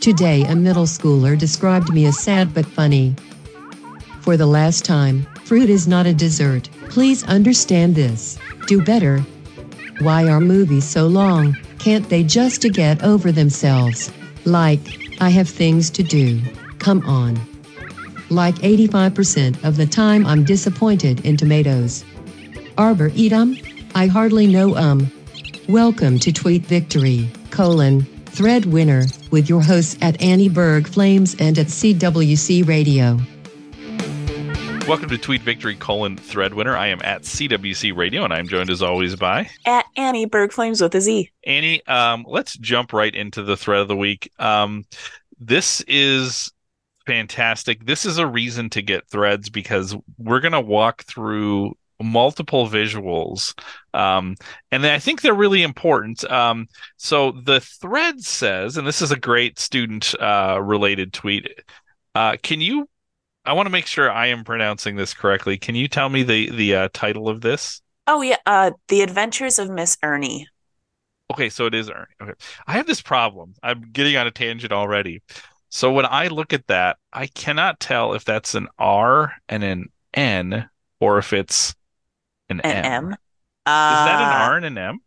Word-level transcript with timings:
Today, 0.00 0.42
a 0.44 0.56
middle 0.56 0.86
schooler 0.86 1.38
described 1.38 1.92
me 1.92 2.06
as 2.06 2.18
sad 2.18 2.52
but 2.52 2.66
funny. 2.66 3.14
For 4.22 4.36
the 4.36 4.46
last 4.46 4.84
time, 4.84 5.26
fruit 5.44 5.70
is 5.70 5.86
not 5.86 6.06
a 6.06 6.12
dessert. 6.12 6.68
Please 6.88 7.22
understand 7.24 7.94
this. 7.94 8.38
Do 8.66 8.82
better. 8.82 9.20
Why 10.00 10.28
are 10.28 10.40
movies 10.40 10.84
so 10.84 11.06
long? 11.06 11.56
Can't 11.78 12.08
they 12.08 12.24
just 12.24 12.62
get 12.72 13.02
over 13.04 13.30
themselves? 13.30 14.10
Like, 14.44 14.80
I 15.20 15.28
have 15.30 15.48
things 15.48 15.88
to 15.90 16.02
do. 16.02 16.40
Come 16.78 17.06
on. 17.06 17.40
Like 18.28 18.56
85% 18.56 19.62
of 19.62 19.76
the 19.76 19.86
time, 19.86 20.26
I'm 20.26 20.42
disappointed 20.42 21.24
in 21.24 21.36
tomatoes. 21.36 22.04
Arbor 22.76 23.12
eat 23.14 23.32
'em? 23.32 23.56
I 23.94 24.06
hardly 24.08 24.46
know 24.48 24.74
'em. 24.74 25.12
Welcome 25.68 26.18
to 26.18 26.32
Tweet 26.32 26.62
Victory, 26.62 27.30
colon, 27.50 28.02
thread 28.26 28.64
winner, 28.64 29.04
with 29.30 29.48
your 29.48 29.62
hosts 29.62 29.96
at 30.02 30.20
Annie 30.20 30.48
Berg 30.48 30.88
Flames 30.88 31.36
and 31.38 31.56
at 31.56 31.68
CWC 31.68 32.66
Radio. 32.66 33.16
Welcome 34.88 35.08
to 35.10 35.18
Tweet 35.18 35.40
Victory 35.42 35.76
colon 35.76 36.16
thread 36.16 36.54
winner. 36.54 36.76
I 36.76 36.88
am 36.88 36.98
at 37.04 37.22
CWC 37.22 37.96
Radio, 37.96 38.24
and 38.24 38.32
I'm 38.32 38.48
joined 38.48 38.70
as 38.70 38.82
always 38.82 39.14
by 39.14 39.48
At 39.64 39.86
Annie 39.96 40.26
Berg 40.26 40.50
Flames 40.50 40.80
with 40.80 40.96
a 40.96 41.00
Z. 41.00 41.30
Annie. 41.46 41.86
Um, 41.86 42.24
let's 42.26 42.58
jump 42.58 42.92
right 42.92 43.14
into 43.14 43.44
the 43.44 43.56
thread 43.56 43.82
of 43.82 43.88
the 43.88 43.96
week. 43.96 44.32
Um, 44.40 44.84
this 45.38 45.80
is 45.82 46.50
fantastic. 47.06 47.86
This 47.86 48.04
is 48.04 48.18
a 48.18 48.26
reason 48.26 48.68
to 48.70 48.82
get 48.82 49.08
threads 49.08 49.48
because 49.48 49.94
we're 50.18 50.40
going 50.40 50.52
to 50.52 50.60
walk 50.60 51.04
through 51.04 51.76
multiple 52.02 52.68
visuals 52.68 53.54
um, 53.94 54.36
and 54.70 54.84
i 54.86 54.98
think 54.98 55.20
they're 55.20 55.34
really 55.34 55.62
important. 55.62 56.24
Um, 56.30 56.68
so 56.96 57.32
the 57.32 57.60
thread 57.60 58.20
says 58.20 58.76
and 58.76 58.86
this 58.86 59.02
is 59.02 59.10
a 59.10 59.18
great 59.18 59.58
student 59.58 60.14
uh, 60.20 60.58
related 60.62 61.12
tweet 61.12 61.48
uh, 62.14 62.36
can 62.42 62.60
you 62.60 62.88
i 63.44 63.52
want 63.52 63.66
to 63.66 63.70
make 63.70 63.86
sure 63.86 64.10
i 64.10 64.26
am 64.26 64.44
pronouncing 64.44 64.96
this 64.96 65.14
correctly. 65.14 65.58
Can 65.58 65.74
you 65.74 65.88
tell 65.88 66.08
me 66.08 66.22
the 66.22 66.50
the 66.50 66.74
uh, 66.76 66.88
title 66.92 67.28
of 67.28 67.40
this? 67.40 67.80
Oh 68.06 68.22
yeah, 68.22 68.36
uh 68.46 68.72
The 68.88 69.02
Adventures 69.02 69.58
of 69.58 69.70
Miss 69.70 69.96
Ernie. 70.02 70.46
okay 71.32 71.48
so 71.48 71.66
it 71.66 71.74
is 71.74 71.88
ernie. 71.90 72.14
Okay. 72.20 72.32
I 72.66 72.72
have 72.74 72.86
this 72.86 73.02
problem. 73.02 73.54
I'm 73.62 73.90
getting 73.92 74.16
on 74.16 74.26
a 74.26 74.30
tangent 74.30 74.72
already. 74.72 75.22
So 75.70 75.92
when 75.92 76.06
i 76.06 76.28
look 76.28 76.52
at 76.52 76.66
that 76.68 76.98
i 77.12 77.26
cannot 77.28 77.80
tell 77.80 78.12
if 78.14 78.24
that's 78.24 78.54
an 78.54 78.68
r 78.78 79.32
and 79.48 79.64
an 79.64 79.90
n 80.14 80.68
or 81.00 81.18
if 81.18 81.32
it's 81.32 81.74
an 82.60 82.66
An 82.72 82.84
M. 82.84 83.04
M. 83.06 83.10
Is 83.12 83.16
that 83.66 84.20
an 84.20 84.42
Uh, 84.42 84.44
R 84.50 84.56
and 84.56 84.64
an 84.66 84.78
M? 84.78 84.98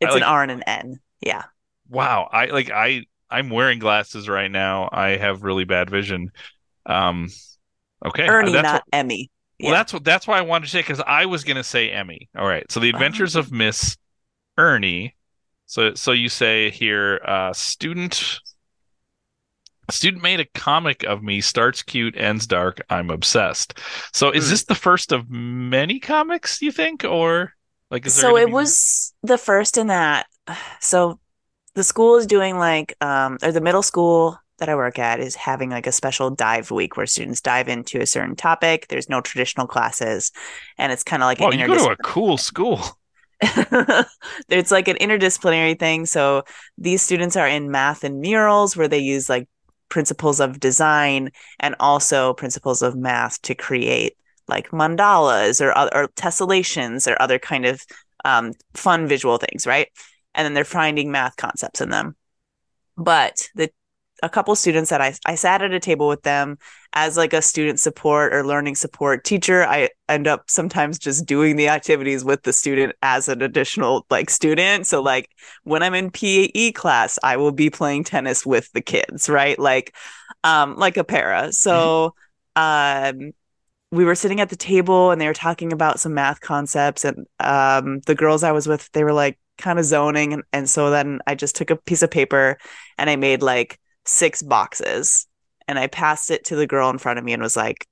It's 0.00 0.12
like- 0.12 0.22
an 0.22 0.28
R 0.28 0.42
and 0.42 0.52
an 0.52 0.62
N. 0.64 1.00
Yeah. 1.20 1.44
Wow. 1.88 2.28
I 2.32 2.46
like 2.46 2.70
I 2.70 3.04
I'm 3.30 3.50
wearing 3.50 3.78
glasses 3.78 4.28
right 4.28 4.50
now. 4.50 4.88
I 4.92 5.16
have 5.16 5.42
really 5.42 5.64
bad 5.64 5.90
vision. 5.90 6.30
Um 6.86 7.28
okay. 8.04 8.26
Ernie, 8.26 8.52
that's 8.52 8.62
not 8.62 8.74
what, 8.74 8.82
Emmy. 8.92 9.30
well 9.62 9.72
that's 9.72 9.92
what 9.92 10.04
that's 10.04 10.26
why 10.26 10.38
I 10.38 10.42
wanted 10.42 10.66
to 10.66 10.70
say 10.70 10.80
because 10.80 11.00
I 11.06 11.26
was 11.26 11.44
gonna 11.44 11.64
say 11.64 11.90
Emmy. 11.90 12.28
All 12.36 12.46
right. 12.46 12.70
So 12.70 12.80
the 12.80 12.90
adventures 12.90 13.36
of 13.36 13.50
Miss 13.52 13.96
Ernie. 14.58 15.14
So 15.66 15.94
so 15.94 16.12
you 16.12 16.28
say 16.28 16.70
here, 16.70 17.20
uh 17.26 17.52
student 17.52 18.38
Student 19.90 20.22
made 20.22 20.40
a 20.40 20.46
comic 20.54 21.02
of 21.04 21.22
me, 21.22 21.40
starts 21.40 21.82
cute, 21.82 22.16
ends 22.16 22.46
dark. 22.46 22.80
I'm 22.90 23.10
obsessed. 23.10 23.78
So 24.12 24.30
is 24.30 24.44
Hmm. 24.46 24.50
this 24.50 24.64
the 24.64 24.74
first 24.74 25.12
of 25.12 25.30
many 25.30 26.00
comics, 26.00 26.60
you 26.62 26.72
think? 26.72 27.04
Or 27.04 27.52
like 27.90 28.06
is 28.06 28.16
there 28.16 28.22
so 28.22 28.36
it 28.36 28.46
be- 28.46 28.52
was 28.52 29.14
the 29.22 29.38
first 29.38 29.76
in 29.78 29.88
that. 29.88 30.26
So 30.80 31.18
the 31.74 31.84
school 31.84 32.16
is 32.16 32.26
doing 32.26 32.58
like, 32.58 32.94
um, 33.00 33.38
or 33.42 33.50
the 33.52 33.60
middle 33.60 33.82
school 33.82 34.38
that 34.58 34.68
I 34.68 34.76
work 34.76 34.98
at 34.98 35.18
is 35.20 35.34
having 35.34 35.70
like 35.70 35.86
a 35.88 35.92
special 35.92 36.30
dive 36.30 36.70
week 36.70 36.96
where 36.96 37.06
students 37.06 37.40
dive 37.40 37.68
into 37.68 38.00
a 38.00 38.06
certain 38.06 38.36
topic. 38.36 38.86
There's 38.88 39.08
no 39.08 39.20
traditional 39.20 39.66
classes, 39.66 40.30
and 40.78 40.92
it's 40.92 41.02
kind 41.02 41.22
of 41.22 41.26
like 41.26 41.40
an 41.40 41.58
you 41.58 41.66
go 41.66 41.74
to 41.74 41.90
a 41.92 41.96
cool 41.96 42.36
school. 42.38 42.80
it's 43.40 44.70
like 44.70 44.88
an 44.88 44.96
interdisciplinary 44.96 45.78
thing. 45.78 46.06
So 46.06 46.44
these 46.78 47.02
students 47.02 47.36
are 47.36 47.48
in 47.48 47.70
math 47.70 48.04
and 48.04 48.20
murals 48.20 48.76
where 48.76 48.88
they 48.88 48.98
use 49.00 49.28
like 49.28 49.48
principles 49.94 50.40
of 50.40 50.58
design 50.58 51.30
and 51.60 51.76
also 51.78 52.34
principles 52.34 52.82
of 52.82 52.96
math 52.96 53.40
to 53.42 53.54
create 53.54 54.16
like 54.48 54.70
mandalas 54.70 55.60
or, 55.60 55.70
or 55.94 56.08
tessellations 56.16 57.08
or 57.08 57.16
other 57.22 57.38
kind 57.38 57.64
of 57.64 57.80
um, 58.24 58.52
fun 58.74 59.06
visual 59.06 59.38
things, 59.38 59.68
right? 59.68 59.86
And 60.34 60.44
then 60.44 60.52
they're 60.52 60.64
finding 60.64 61.12
math 61.12 61.36
concepts 61.36 61.80
in 61.80 61.90
them. 61.90 62.16
But 62.96 63.48
the 63.54 63.70
a 64.24 64.28
couple 64.30 64.54
students 64.56 64.88
that 64.88 65.02
I, 65.02 65.14
I 65.26 65.34
sat 65.34 65.60
at 65.60 65.72
a 65.74 65.78
table 65.78 66.08
with 66.08 66.22
them 66.22 66.56
as 66.94 67.18
like 67.18 67.34
a 67.34 67.42
student 67.42 67.78
support 67.78 68.32
or 68.32 68.46
learning 68.46 68.74
support 68.74 69.22
teacher. 69.22 69.66
I 69.66 69.90
end 70.08 70.26
up 70.26 70.48
sometimes 70.48 70.98
just 70.98 71.26
doing 71.26 71.56
the 71.56 71.68
activities 71.68 72.24
with 72.24 72.42
the 72.42 72.52
student 72.54 72.94
as 73.02 73.28
an 73.28 73.42
additional 73.42 74.06
like 74.08 74.30
student. 74.30 74.86
So 74.86 75.02
like 75.02 75.28
when 75.64 75.82
i'm 75.82 75.94
in 75.94 76.10
PE 76.10 76.72
class 76.72 77.18
i 77.22 77.36
will 77.36 77.52
be 77.52 77.68
playing 77.68 78.04
tennis 78.04 78.46
with 78.46 78.72
the 78.72 78.80
kids 78.80 79.28
right? 79.28 79.58
Like 79.58 79.94
um 80.42 80.76
like 80.76 80.96
a 80.96 81.04
para. 81.04 81.52
So 81.52 82.14
um 82.56 83.32
we 83.90 84.06
were 84.06 84.14
sitting 84.14 84.40
at 84.40 84.48
the 84.48 84.56
table 84.56 85.10
and 85.10 85.20
they 85.20 85.26
were 85.26 85.34
talking 85.34 85.70
about 85.70 86.00
some 86.00 86.14
math 86.14 86.40
concepts 86.40 87.04
and 87.04 87.26
um 87.40 88.00
the 88.06 88.14
girls 88.14 88.42
i 88.42 88.52
was 88.52 88.66
with 88.66 88.90
they 88.92 89.04
were 89.04 89.12
like 89.12 89.38
kind 89.58 89.78
of 89.78 89.84
zoning. 89.84 90.32
And, 90.32 90.42
and 90.54 90.70
so 90.70 90.90
then 90.90 91.20
i 91.26 91.34
just 91.34 91.56
took 91.56 91.68
a 91.68 91.76
piece 91.76 92.02
of 92.02 92.10
paper 92.10 92.56
and 92.96 93.10
i 93.10 93.16
made 93.16 93.42
like 93.42 93.78
six 94.06 94.42
boxes 94.42 95.26
and 95.68 95.78
I 95.78 95.86
passed 95.86 96.30
it 96.30 96.44
to 96.46 96.56
the 96.56 96.66
girl 96.66 96.90
in 96.90 96.98
front 96.98 97.18
of 97.18 97.24
me 97.24 97.32
and 97.32 97.42
was 97.42 97.56
like, 97.56 97.86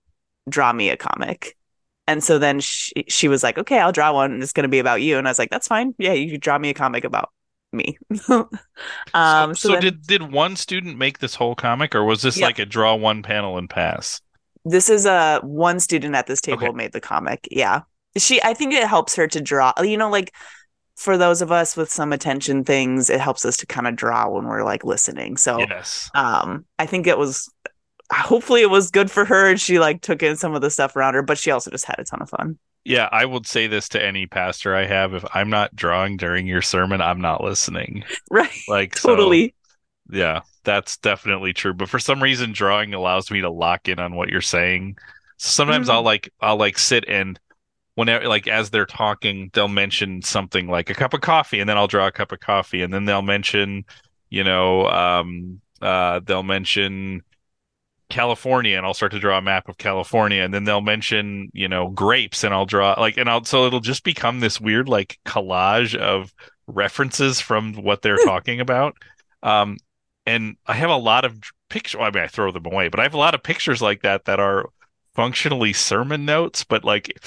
draw 0.48 0.72
me 0.72 0.90
a 0.90 0.96
comic. 0.96 1.56
And 2.06 2.22
so 2.22 2.38
then 2.38 2.60
she, 2.60 2.92
she 3.08 3.28
was 3.28 3.42
like, 3.42 3.58
okay, 3.58 3.78
I'll 3.78 3.92
draw 3.92 4.12
one 4.12 4.32
and 4.32 4.42
it's 4.42 4.52
going 4.52 4.64
to 4.64 4.68
be 4.68 4.80
about 4.80 5.02
you. 5.02 5.18
And 5.18 5.26
I 5.28 5.30
was 5.30 5.38
like, 5.38 5.50
that's 5.50 5.68
fine. 5.68 5.94
Yeah, 5.98 6.12
you 6.12 6.30
could 6.32 6.40
draw 6.40 6.58
me 6.58 6.70
a 6.70 6.74
comic 6.74 7.04
about 7.04 7.30
me. 7.72 7.98
um, 9.14 9.54
so 9.54 9.68
so, 9.68 9.68
then 9.68 9.82
did 9.82 10.06
did 10.06 10.22
one 10.32 10.56
student 10.56 10.98
make 10.98 11.18
this 11.18 11.34
whole 11.34 11.54
comic, 11.54 11.94
or 11.94 12.04
was 12.04 12.22
this 12.22 12.36
Yeah. 12.38 12.46
like 12.46 12.58
a 12.58 12.66
draw 12.66 12.94
one 12.94 13.22
panel 13.22 13.58
and 13.58 13.68
pass? 13.68 14.20
this 14.64 14.88
is 14.88 15.06
a 15.06 15.40
one 15.42 15.80
student 15.80 16.14
at 16.14 16.26
this 16.26 16.40
table 16.40 16.66
Okay. 16.66 16.72
made 16.72 16.92
the 16.92 17.00
comic. 17.00 17.48
Yeah. 17.50 17.80
She, 18.16 18.42
I 18.42 18.54
think 18.54 18.74
it 18.74 18.86
helps 18.86 19.16
her 19.16 19.26
to 19.28 19.40
draw, 19.40 19.72
you 19.82 19.96
know, 19.96 20.10
like 20.10 20.34
for 21.02 21.18
those 21.18 21.42
of 21.42 21.52
us 21.52 21.76
with 21.76 21.90
some 21.90 22.12
attention 22.12 22.64
things, 22.64 23.10
it 23.10 23.20
helps 23.20 23.44
us 23.44 23.56
to 23.58 23.66
kind 23.66 23.86
of 23.86 23.96
draw 23.96 24.28
when 24.28 24.46
we're 24.46 24.64
like 24.64 24.84
listening. 24.84 25.36
So, 25.36 25.58
Yes. 25.58 26.10
um 26.14 26.64
i 26.78 26.86
think 26.86 27.06
it 27.06 27.18
was 27.18 27.52
hopefully 28.12 28.60
it 28.62 28.70
was 28.70 28.90
good 28.90 29.10
for 29.10 29.24
her 29.24 29.48
and 29.48 29.60
she 29.60 29.78
like 29.78 30.02
took 30.02 30.22
in 30.22 30.36
some 30.36 30.54
of 30.54 30.60
the 30.60 30.70
stuff 30.70 30.96
around 30.96 31.14
her 31.14 31.22
but 31.22 31.38
she 31.38 31.50
also 31.50 31.70
just 31.70 31.84
had 31.86 31.98
a 31.98 32.04
ton 32.04 32.20
of 32.22 32.28
fun 32.28 32.58
Yeah, 32.84 33.08
I 33.12 33.24
would 33.24 33.46
say 33.46 33.68
this 33.68 33.88
to 33.90 34.04
any 34.04 34.26
pastor 34.26 34.74
I 34.74 34.86
have: 34.86 35.14
if 35.14 35.24
I'm 35.34 35.50
not 35.50 35.74
drawing 35.76 36.16
during 36.16 36.46
your 36.48 36.62
sermon, 36.62 37.00
I'm 37.00 37.20
not 37.20 37.42
listening. 37.42 38.04
right 38.30 38.50
Like 38.68 38.96
so- 38.98 39.10
totally 39.10 39.54
yeah, 40.10 40.40
that's 40.64 40.98
definitely 40.98 41.52
true. 41.54 41.72
But 41.72 41.88
for 41.88 41.98
some 42.00 42.22
reason, 42.22 42.52
drawing 42.52 42.92
allows 42.92 43.30
me 43.30 43.40
to 43.40 43.50
lock 43.50 43.88
in 43.88 43.98
on 43.98 44.14
what 44.14 44.28
you're 44.28 44.40
saying. 44.42 44.96
Sometimes 45.38 45.88
Mm. 45.88 45.92
I'll 45.94 46.02
like 46.02 46.32
I'll 46.40 46.56
like 46.58 46.76
sit 46.76 47.04
and 47.08 47.38
whenever 47.94 48.26
like 48.28 48.48
as 48.48 48.70
they're 48.70 48.86
talking, 48.86 49.50
they'll 49.52 49.68
mention 49.68 50.22
something 50.22 50.68
like 50.68 50.90
a 50.90 50.94
cup 50.94 51.14
of 51.14 51.20
coffee, 51.20 51.60
and 51.60 51.68
then 51.68 51.76
I'll 51.76 51.86
draw 51.86 52.06
a 52.06 52.12
cup 52.12 52.32
of 52.32 52.40
coffee, 52.40 52.82
and 52.82 52.92
then 52.92 53.04
they'll 53.04 53.22
mention, 53.22 53.84
you 54.30 54.44
know, 54.44 54.88
um, 54.88 55.60
uh, 55.80 56.20
they'll 56.24 56.42
mention 56.42 57.22
California, 58.08 58.76
and 58.76 58.86
I'll 58.86 58.94
start 58.94 59.12
to 59.12 59.18
draw 59.18 59.38
a 59.38 59.42
map 59.42 59.68
of 59.68 59.78
California, 59.78 60.42
and 60.42 60.52
then 60.52 60.64
they'll 60.64 60.80
mention, 60.80 61.50
you 61.52 61.68
know, 61.68 61.90
grapes, 61.90 62.44
and 62.44 62.54
I'll 62.54 62.66
draw 62.66 62.94
like, 62.98 63.16
and 63.16 63.28
I'll 63.28 63.44
so 63.44 63.66
it'll 63.66 63.80
just 63.80 64.04
become 64.04 64.40
this 64.40 64.60
weird 64.60 64.88
like 64.88 65.18
collage 65.26 65.94
of 65.94 66.32
references 66.66 67.40
from 67.40 67.74
what 67.74 68.02
they're 68.02 68.24
talking 68.24 68.60
about. 68.60 68.96
Um, 69.42 69.76
and 70.26 70.56
I 70.66 70.74
have 70.74 70.90
a 70.90 70.96
lot 70.96 71.24
of 71.24 71.38
pictures. 71.68 72.00
I 72.00 72.10
mean, 72.10 72.22
I 72.22 72.28
throw 72.28 72.52
them 72.52 72.66
away, 72.66 72.88
but 72.88 73.00
I 73.00 73.02
have 73.02 73.14
a 73.14 73.18
lot 73.18 73.34
of 73.34 73.42
pictures 73.42 73.82
like 73.82 74.02
that 74.02 74.26
that 74.26 74.38
are 74.38 74.68
functionally 75.14 75.72
sermon 75.72 76.24
notes, 76.24 76.64
but 76.64 76.84
like 76.84 77.18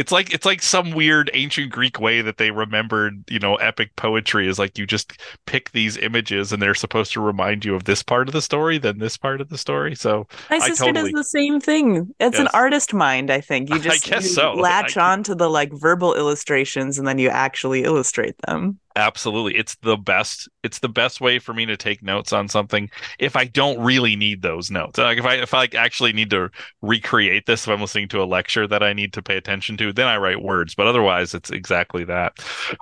it's 0.00 0.10
like 0.10 0.32
it's 0.32 0.46
like 0.46 0.62
some 0.62 0.92
weird 0.92 1.30
ancient 1.34 1.70
Greek 1.70 2.00
way 2.00 2.22
that 2.22 2.38
they 2.38 2.50
remembered, 2.50 3.22
you 3.30 3.38
know, 3.38 3.56
epic 3.56 3.94
poetry 3.96 4.48
is 4.48 4.58
like 4.58 4.78
you 4.78 4.86
just 4.86 5.12
pick 5.46 5.70
these 5.72 5.98
images 5.98 6.52
and 6.52 6.62
they're 6.62 6.74
supposed 6.74 7.12
to 7.12 7.20
remind 7.20 7.64
you 7.64 7.74
of 7.74 7.84
this 7.84 8.02
part 8.02 8.26
of 8.28 8.32
the 8.32 8.40
story, 8.40 8.78
then 8.78 8.98
this 8.98 9.16
part 9.18 9.40
of 9.42 9.48
the 9.50 9.58
story. 9.58 9.94
So 9.94 10.26
my 10.48 10.56
I 10.56 10.68
sister 10.68 10.86
totally- 10.86 11.12
does 11.12 11.20
the 11.20 11.24
same 11.38 11.60
thing 11.60 12.14
it's 12.18 12.38
an 12.38 12.48
artist 12.54 12.94
mind 12.94 13.30
i 13.30 13.40
think 13.40 13.68
you 13.68 13.76
I 13.76 13.78
just 13.78 14.04
guess 14.04 14.24
you 14.24 14.30
so. 14.30 14.54
latch 14.54 14.96
I- 14.96 15.12
on 15.12 15.22
to 15.24 15.34
the 15.34 15.48
like 15.50 15.70
verbal 15.72 16.14
illustrations 16.14 16.98
and 16.98 17.06
then 17.06 17.18
you 17.18 17.28
actually 17.28 17.84
illustrate 17.84 18.34
them 18.46 18.78
Absolutely. 18.96 19.56
It's 19.56 19.76
the 19.76 19.96
best 19.96 20.48
it's 20.64 20.80
the 20.80 20.88
best 20.88 21.20
way 21.20 21.38
for 21.38 21.54
me 21.54 21.64
to 21.66 21.76
take 21.76 22.02
notes 22.02 22.32
on 22.32 22.48
something 22.48 22.90
if 23.20 23.36
I 23.36 23.44
don't 23.44 23.78
really 23.80 24.16
need 24.16 24.42
those 24.42 24.68
notes. 24.68 24.98
Like 24.98 25.18
if 25.18 25.24
I 25.24 25.34
if 25.36 25.54
I 25.54 25.58
like 25.58 25.74
actually 25.76 26.12
need 26.12 26.30
to 26.30 26.50
recreate 26.82 27.46
this 27.46 27.64
if 27.66 27.72
I'm 27.72 27.80
listening 27.80 28.08
to 28.08 28.22
a 28.22 28.24
lecture 28.26 28.66
that 28.66 28.82
I 28.82 28.92
need 28.92 29.12
to 29.12 29.22
pay 29.22 29.36
attention 29.36 29.76
to, 29.76 29.92
then 29.92 30.08
I 30.08 30.16
write 30.16 30.42
words, 30.42 30.74
but 30.74 30.88
otherwise 30.88 31.34
it's 31.34 31.50
exactly 31.50 32.02
that. 32.04 32.32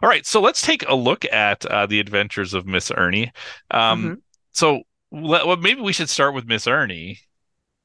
All 0.02 0.08
right, 0.08 0.24
so 0.24 0.40
let's 0.40 0.62
take 0.62 0.88
a 0.88 0.94
look 0.94 1.26
at 1.26 1.66
uh, 1.66 1.84
the 1.86 2.00
adventures 2.00 2.54
of 2.54 2.66
Miss 2.66 2.90
Ernie. 2.90 3.30
Um 3.70 4.14
Mhm. 4.14 4.22
so 4.52 4.82
let, 5.12 5.46
well, 5.46 5.56
maybe 5.58 5.80
we 5.82 5.92
should 5.92 6.08
start 6.10 6.34
with 6.34 6.46
Miss 6.46 6.66
Ernie. 6.66 7.20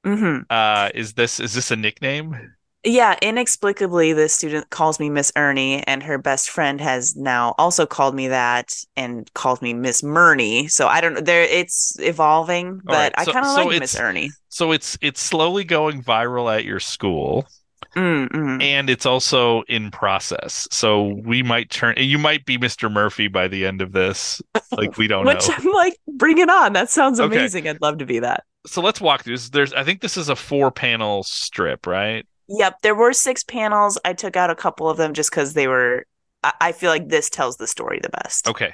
hmm 0.03 0.45
Uh 0.49 0.89
is 0.93 1.13
this 1.13 1.39
is 1.39 1.53
this 1.53 1.71
a 1.71 1.75
nickname? 1.75 2.53
Yeah, 2.85 3.15
inexplicably, 3.21 4.11
this 4.11 4.33
student 4.33 4.69
calls 4.69 4.99
me 4.99 5.09
Miss 5.09 5.31
Ernie, 5.37 5.83
and 5.87 6.03
her 6.03 6.17
best 6.17 6.49
friend 6.49 6.81
has 6.81 7.15
now 7.15 7.55
also 7.57 7.85
called 7.85 8.13
me 8.13 8.27
that 8.27 8.73
and 8.97 9.33
called 9.33 9.61
me 9.61 9.73
Miss 9.73 10.01
Murney. 10.01 10.67
So 10.69 10.87
I 10.87 10.99
don't 10.99 11.13
know. 11.13 11.21
There, 11.21 11.43
it's 11.43 11.95
evolving, 11.99 12.81
but 12.83 12.93
right, 12.93 13.13
I 13.17 13.25
kind 13.25 13.45
of 13.45 13.53
so 13.53 13.65
like 13.67 13.79
Miss 13.79 13.97
Ernie. 13.97 14.31
So 14.49 14.73
it's 14.73 14.97
it's 15.01 15.21
slowly 15.21 15.63
going 15.63 16.03
viral 16.03 16.53
at 16.53 16.65
your 16.65 16.81
school. 16.81 17.47
Mm, 17.95 18.27
mm. 18.29 18.63
and 18.63 18.89
it's 18.89 19.05
also 19.05 19.61
in 19.63 19.91
process. 19.91 20.67
So 20.71 21.15
we 21.23 21.43
might 21.43 21.69
turn 21.69 21.95
you 21.97 22.17
might 22.17 22.45
be 22.45 22.57
Mr. 22.57 22.91
Murphy 22.91 23.27
by 23.27 23.47
the 23.47 23.65
end 23.65 23.81
of 23.81 23.91
this. 23.91 24.41
Like 24.71 24.97
we 24.97 25.07
don't 25.07 25.25
know. 25.25 25.31
Which 25.33 25.47
know. 25.47 25.55
I'm 25.57 25.71
like, 25.71 25.97
bring 26.07 26.39
it 26.39 26.49
on. 26.49 26.73
That 26.73 26.89
sounds 26.89 27.19
Okay. 27.19 27.35
amazing. 27.35 27.67
I'd 27.67 27.81
love 27.81 27.99
to 27.99 28.05
be 28.05 28.19
that. 28.19 28.43
So 28.65 28.81
let's 28.81 28.99
walk 28.99 29.23
through. 29.23 29.37
There's 29.37 29.73
I 29.73 29.83
think 29.83 30.01
this 30.01 30.17
is 30.17 30.29
a 30.29 30.35
four 30.35 30.71
panel 30.71 31.23
strip, 31.23 31.85
right? 31.85 32.25
Yep, 32.49 32.81
there 32.81 32.95
were 32.95 33.13
six 33.13 33.43
panels. 33.43 33.97
I 34.03 34.13
took 34.13 34.35
out 34.35 34.49
a 34.49 34.55
couple 34.55 34.89
of 34.89 34.97
them 34.97 35.13
just 35.13 35.29
because 35.31 35.53
they 35.53 35.67
were. 35.67 36.05
I, 36.43 36.53
I 36.59 36.71
feel 36.71 36.89
like 36.91 37.07
this 37.09 37.29
tells 37.29 37.57
the 37.57 37.67
story 37.67 37.99
the 38.01 38.09
best. 38.09 38.47
Okay. 38.47 38.73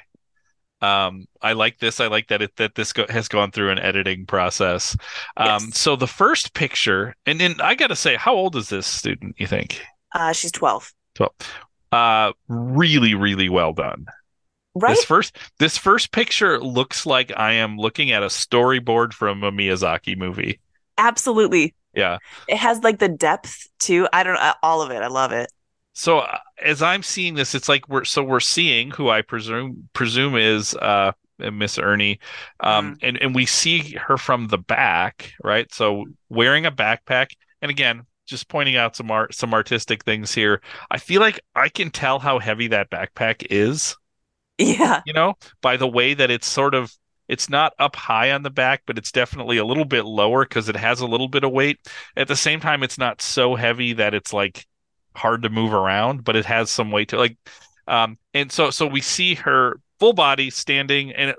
Um, 0.82 1.26
I 1.42 1.52
like 1.52 1.78
this. 1.78 2.00
I 2.00 2.06
like 2.06 2.28
that 2.28 2.40
it 2.40 2.56
that 2.56 2.74
this 2.74 2.92
go, 2.94 3.04
has 3.10 3.28
gone 3.28 3.50
through 3.50 3.70
an 3.70 3.78
editing 3.78 4.24
process. 4.26 4.96
Um, 5.36 5.64
Yes. 5.66 5.78
so 5.78 5.94
the 5.94 6.06
first 6.06 6.54
picture, 6.54 7.14
and 7.26 7.38
then 7.38 7.56
I 7.60 7.74
got 7.74 7.88
to 7.88 7.96
say, 7.96 8.16
how 8.16 8.34
old 8.34 8.56
is 8.56 8.70
this 8.70 8.86
student? 8.86 9.36
You 9.38 9.46
think? 9.46 9.80
Uh, 10.14 10.32
she's 10.32 10.52
twelve. 10.52 10.92
Twelve. 11.14 11.32
Uh, 11.92 12.32
really, 12.48 13.14
really 13.14 13.48
well 13.50 13.72
done. 13.74 14.06
right? 14.74 14.94
This 14.96 15.04
first 15.04 15.36
this 15.58 15.76
first 15.76 16.12
picture 16.12 16.58
looks 16.60 17.04
like 17.04 17.30
I 17.36 17.52
am 17.52 17.76
looking 17.76 18.10
at 18.10 18.22
a 18.22 18.26
storyboard 18.26 19.12
from 19.12 19.42
a 19.44 19.52
Miyazaki 19.52 20.16
movie. 20.16 20.60
Absolutely. 20.96 21.74
Yeah. 21.94 22.18
It 22.48 22.56
has 22.56 22.82
like 22.82 22.98
the 22.98 23.08
depth 23.08 23.68
too. 23.78 24.08
I 24.12 24.22
don't. 24.22 24.34
know. 24.34 24.52
all 24.62 24.82
of 24.82 24.90
it. 24.90 25.02
I 25.02 25.08
love 25.08 25.32
it. 25.32 25.50
So 25.92 26.20
uh, 26.20 26.38
as 26.62 26.82
I'm 26.82 27.02
seeing 27.02 27.34
this, 27.34 27.54
it's 27.54 27.68
like 27.68 27.88
we're 27.88 28.04
so 28.04 28.22
we're 28.22 28.40
seeing 28.40 28.90
who 28.90 29.10
I 29.10 29.22
presume 29.22 29.88
presume 29.92 30.36
is 30.36 30.74
uh 30.76 31.12
Miss 31.38 31.78
Ernie, 31.78 32.20
um, 32.60 32.96
and 33.02 33.16
and 33.20 33.34
we 33.34 33.46
see 33.46 33.94
her 33.94 34.16
from 34.18 34.48
the 34.48 34.58
back, 34.58 35.32
right? 35.42 35.72
So 35.72 36.04
wearing 36.28 36.66
a 36.66 36.70
backpack, 36.70 37.30
and 37.62 37.70
again, 37.70 38.02
just 38.26 38.48
pointing 38.48 38.76
out 38.76 38.94
some 38.94 39.10
art, 39.10 39.34
some 39.34 39.54
artistic 39.54 40.04
things 40.04 40.32
here. 40.34 40.60
I 40.90 40.98
feel 40.98 41.20
like 41.20 41.40
I 41.54 41.68
can 41.70 41.90
tell 41.90 42.18
how 42.18 42.38
heavy 42.38 42.68
that 42.68 42.90
backpack 42.90 43.46
is, 43.50 43.96
Yeah. 44.58 45.00
you 45.06 45.12
know, 45.14 45.34
by 45.62 45.76
the 45.78 45.88
way 45.88 46.14
that 46.14 46.30
it's 46.30 46.46
sort 46.46 46.74
of. 46.74 46.94
It's 47.30 47.48
not 47.48 47.74
up 47.78 47.96
high 47.96 48.32
on 48.32 48.42
the 48.42 48.50
back, 48.50 48.82
but 48.86 48.98
it's 48.98 49.12
definitely 49.12 49.58
a 49.58 49.64
little 49.64 49.84
bit 49.84 50.04
lower 50.04 50.44
because 50.44 50.68
it 50.68 50.76
has 50.76 51.00
a 51.00 51.06
little 51.06 51.28
bit 51.28 51.44
of 51.44 51.52
weight. 51.52 51.78
At 52.16 52.28
the 52.28 52.36
same 52.36 52.60
time, 52.60 52.82
it's 52.82 52.98
not 52.98 53.22
so 53.22 53.54
heavy 53.56 53.94
that 53.94 54.14
it's 54.14 54.32
like 54.32 54.66
hard 55.16 55.42
to 55.42 55.50
move 55.50 55.72
around, 55.74 56.24
but 56.24 56.36
it 56.36 56.46
has 56.46 56.70
some 56.70 56.90
weight 56.90 57.08
to 57.10 57.18
like 57.18 57.36
um 57.88 58.18
and 58.34 58.52
so 58.52 58.70
so 58.70 58.86
we 58.86 59.00
see 59.00 59.34
her 59.36 59.80
full 59.98 60.12
body 60.12 60.50
standing 60.50 61.12
and 61.12 61.30
it, 61.30 61.36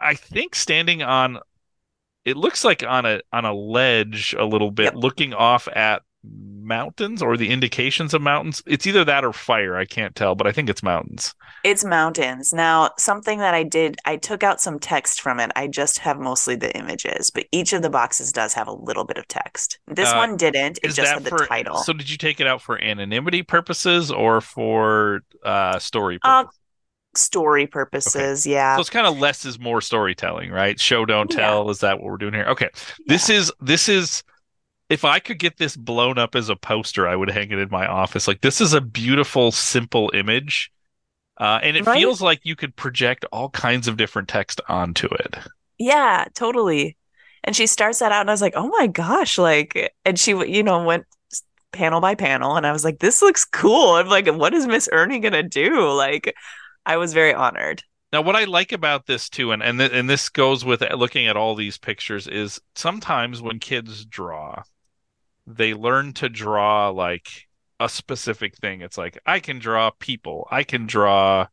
I 0.00 0.14
think 0.14 0.54
standing 0.54 1.02
on 1.02 1.38
it 2.24 2.36
looks 2.36 2.64
like 2.64 2.84
on 2.84 3.06
a 3.06 3.22
on 3.32 3.44
a 3.44 3.54
ledge 3.54 4.34
a 4.38 4.44
little 4.44 4.70
bit 4.70 4.94
Yep. 4.94 4.94
looking 4.94 5.34
off 5.34 5.68
at 5.68 6.03
mountains 6.26 7.20
or 7.22 7.36
the 7.36 7.50
indications 7.50 8.14
of 8.14 8.22
mountains. 8.22 8.62
It's 8.66 8.86
either 8.86 9.04
that 9.04 9.24
or 9.24 9.32
fire, 9.34 9.76
I 9.76 9.84
can't 9.84 10.14
tell, 10.16 10.34
but 10.34 10.46
I 10.46 10.52
think 10.52 10.70
it's 10.70 10.82
mountains. 10.82 11.34
It's 11.62 11.84
mountains. 11.84 12.52
Now, 12.54 12.90
something 12.98 13.38
that 13.40 13.52
I 13.54 13.62
did, 13.64 13.96
I 14.06 14.16
took 14.16 14.42
out 14.42 14.60
some 14.62 14.78
text 14.78 15.20
from 15.20 15.40
it. 15.40 15.50
I 15.56 15.66
just 15.66 15.98
have 15.98 16.18
mostly 16.18 16.56
the 16.56 16.74
images, 16.76 17.30
but 17.30 17.44
each 17.52 17.72
of 17.74 17.82
the 17.82 17.90
boxes 17.90 18.32
does 18.32 18.54
have 18.54 18.66
a 18.68 18.72
little 18.72 19.04
bit 19.04 19.18
of 19.18 19.28
text. 19.28 19.78
This 19.86 20.10
Uh, 20.10 20.16
one 20.16 20.36
didn't. 20.38 20.78
It 20.82 20.92
just 20.94 21.12
had 21.12 21.24
the 21.24 21.30
for 21.30 21.46
title. 21.46 21.76
so 21.76 21.92
did 21.92 22.08
you 22.08 22.16
take 22.16 22.40
it 22.40 22.46
out 22.46 22.62
for 22.62 22.82
anonymity 22.82 23.42
purposes 23.42 24.10
or 24.10 24.40
for 24.40 25.20
uh 25.44 25.78
story 25.78 26.18
Uh, 26.22 26.44
purposes? 26.44 26.60
Story 27.16 27.66
purposes, 27.68 28.44
yeah. 28.44 28.74
So 28.74 28.80
it's 28.80 28.90
kind 28.90 29.06
of 29.06 29.18
less 29.18 29.44
is 29.44 29.56
more 29.60 29.80
storytelling, 29.80 30.50
right? 30.50 30.80
Show 30.80 31.04
don't 31.04 31.30
Yeah. 31.30 31.36
tell. 31.36 31.70
Is 31.70 31.78
that 31.80 31.98
what 32.00 32.10
we're 32.10 32.16
doing 32.16 32.34
here? 32.34 32.46
Okay. 32.46 32.70
This 33.06 33.30
is 33.30 33.52
this 33.60 33.88
is 33.88 34.24
if 34.88 35.04
I 35.04 35.18
could 35.18 35.38
get 35.38 35.56
this 35.56 35.76
blown 35.76 36.18
up 36.18 36.34
as 36.34 36.48
a 36.48 36.56
poster, 36.56 37.08
I 37.08 37.16
would 37.16 37.30
hang 37.30 37.50
it 37.50 37.58
in 37.58 37.68
my 37.70 37.86
office. 37.86 38.28
Like 38.28 38.40
this 38.42 38.60
is 38.60 38.72
a 38.74 38.80
beautiful, 38.80 39.52
simple 39.52 40.10
image. 40.14 40.70
Uh, 41.38 41.60
and 41.62 41.76
it 41.76 41.86
Right? 41.86 41.94
feels 41.94 42.22
like 42.22 42.40
you 42.44 42.56
could 42.56 42.76
project 42.76 43.24
all 43.32 43.50
kinds 43.50 43.88
of 43.88 43.96
different 43.96 44.28
text 44.28 44.60
onto 44.68 45.08
it. 45.08 45.36
Yeah, 45.78 46.26
totally. 46.34 46.96
And 47.42 47.54
she 47.54 47.66
starts 47.66 47.98
that 47.98 48.12
out, 48.12 48.22
and 48.22 48.30
I 48.30 48.32
was 48.32 48.40
like, 48.42 48.54
oh 48.56 48.68
my 48.68 48.86
gosh, 48.86 49.38
like, 49.38 49.92
and 50.04 50.18
she, 50.18 50.30
you 50.32 50.62
know, 50.62 50.82
went 50.84 51.04
panel 51.72 52.00
by 52.00 52.14
panel, 52.14 52.56
and 52.56 52.66
I 52.66 52.72
was 52.72 52.84
like, 52.84 53.00
this 53.00 53.20
looks 53.22 53.44
cool. 53.44 53.94
I'm 53.96 54.08
like, 54.08 54.26
what 54.28 54.54
is 54.54 54.66
Miss 54.66 54.88
Ernie 54.92 55.20
gonna 55.20 55.42
do? 55.42 55.90
Like, 55.92 56.34
I 56.86 56.96
was 56.96 57.12
very 57.12 57.34
honored. 57.34 57.82
Now, 58.12 58.22
what 58.22 58.36
I 58.36 58.44
like 58.44 58.72
about 58.72 59.06
this 59.06 59.28
too, 59.28 59.50
and 59.52 59.62
and 59.62 59.78
th- 59.78 59.92
and 59.92 60.08
this 60.08 60.28
goes 60.28 60.64
with 60.64 60.80
looking 60.92 61.26
at 61.26 61.36
all 61.36 61.54
these 61.54 61.78
pictures, 61.78 62.26
is 62.28 62.60
sometimes 62.74 63.42
when 63.42 63.58
kids 63.58 64.04
draw, 64.06 64.62
they 65.46 65.74
learn 65.74 66.12
to 66.14 66.28
draw 66.28 66.88
like 66.90 67.28
a 67.80 67.88
specific 67.88 68.56
thing. 68.56 68.80
It's 68.82 68.98
like 68.98 69.18
I 69.26 69.40
can 69.40 69.58
draw 69.58 69.90
people, 69.90 70.46
I 70.50 70.64
can 70.64 70.86
draw 70.86 71.48